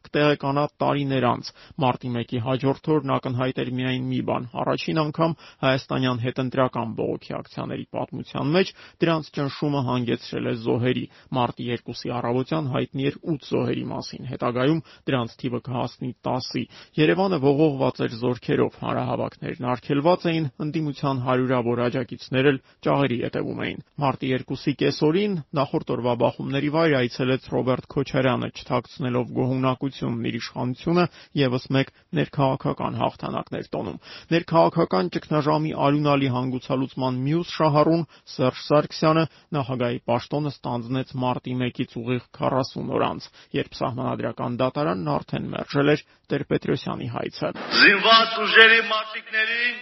[0.04, 1.50] կտեղեկանա տարիներ անց։
[1.84, 4.48] Մարտի 1-ի հաջորդ օրն ակնհայտ էր միայն մի բան.
[4.64, 8.72] առաջին անգամ հայաստանյան հետընտրական բողոքի ակցիաների պատմության մեջ
[9.04, 15.34] դրանց ճնշումը հանգեցրել է զոհերի։ Մարտի 2-ի առավոտյան հայտնի էր 8 զոհերի մասին, հետագայում դրանց
[15.40, 16.64] թիվը կհասնի 10-ի։
[17.00, 24.32] Երևանը ողողված էր զորքերով, հանրահավաքներն արգելված էին, ընդդիմության հարյուրավոր աջակիցներ էլ ճաղերի ետևում էին։ Մարտի
[24.44, 31.04] 2-ի կեսօրին նախորդ օրվա բախումների վայր այցելեց Ռոբերտ Քոչարյանը, չթաքցնելով գոհունակությունն իր իշխանությունը
[31.40, 33.98] եւս մեկ ներքաղաքական հաղթանակն էր տոնում։
[34.34, 38.04] Ներքաղաքական ճգնաժամի արյունալի հանգուցալուծման մյուս շահառուն
[38.34, 39.24] Սերժ Սարգսյանը
[39.58, 43.28] նախագահի պաշտոնը ստանձնեց մարտի 1-ից ուղիղ 40 օր անց,
[43.58, 49.76] երբ սահմանադրական դատարանն արդեն մերժել էր Տեր-Պետրոսյանի հայցը։ Զինված ուժերի մարտիկներին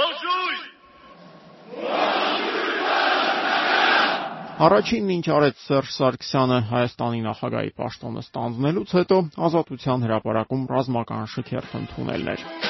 [0.00, 0.68] ողջույն։
[4.60, 12.34] Առաջինն ինչ արեց Սերժ Սարգսյանը Հայաստանի նախագահի պաշտոնը ստանձնելուց հետո Ազատության հրապարակում ռազմական շքերթ ընդունելն
[12.34, 12.69] էր։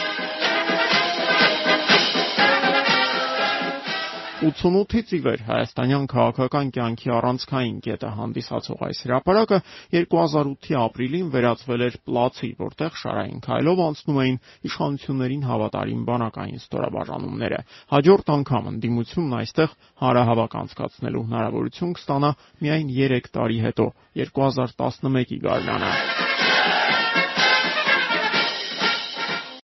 [4.41, 9.59] 88-ից ի վեր հայաստանյան քաղաքական կյանքի առանցքային կետը հանդիսացող այս հրապարակը
[9.97, 17.61] 2008-ի ապրիլին վերածվել էր պլացի, որտեղ շարային քայլով անցնում էին իշխանություններին հավատարիմ բանակային ստորաբաժանումները։
[17.93, 19.79] Հաջորդ անգամ ընդդիմությունն այստեղ
[20.09, 22.35] հարահավաք անցկացնելու հնարավորություն կստանա
[22.65, 23.93] միայն 3 տարի հետո,
[24.25, 26.30] 2011-ի գարնանը։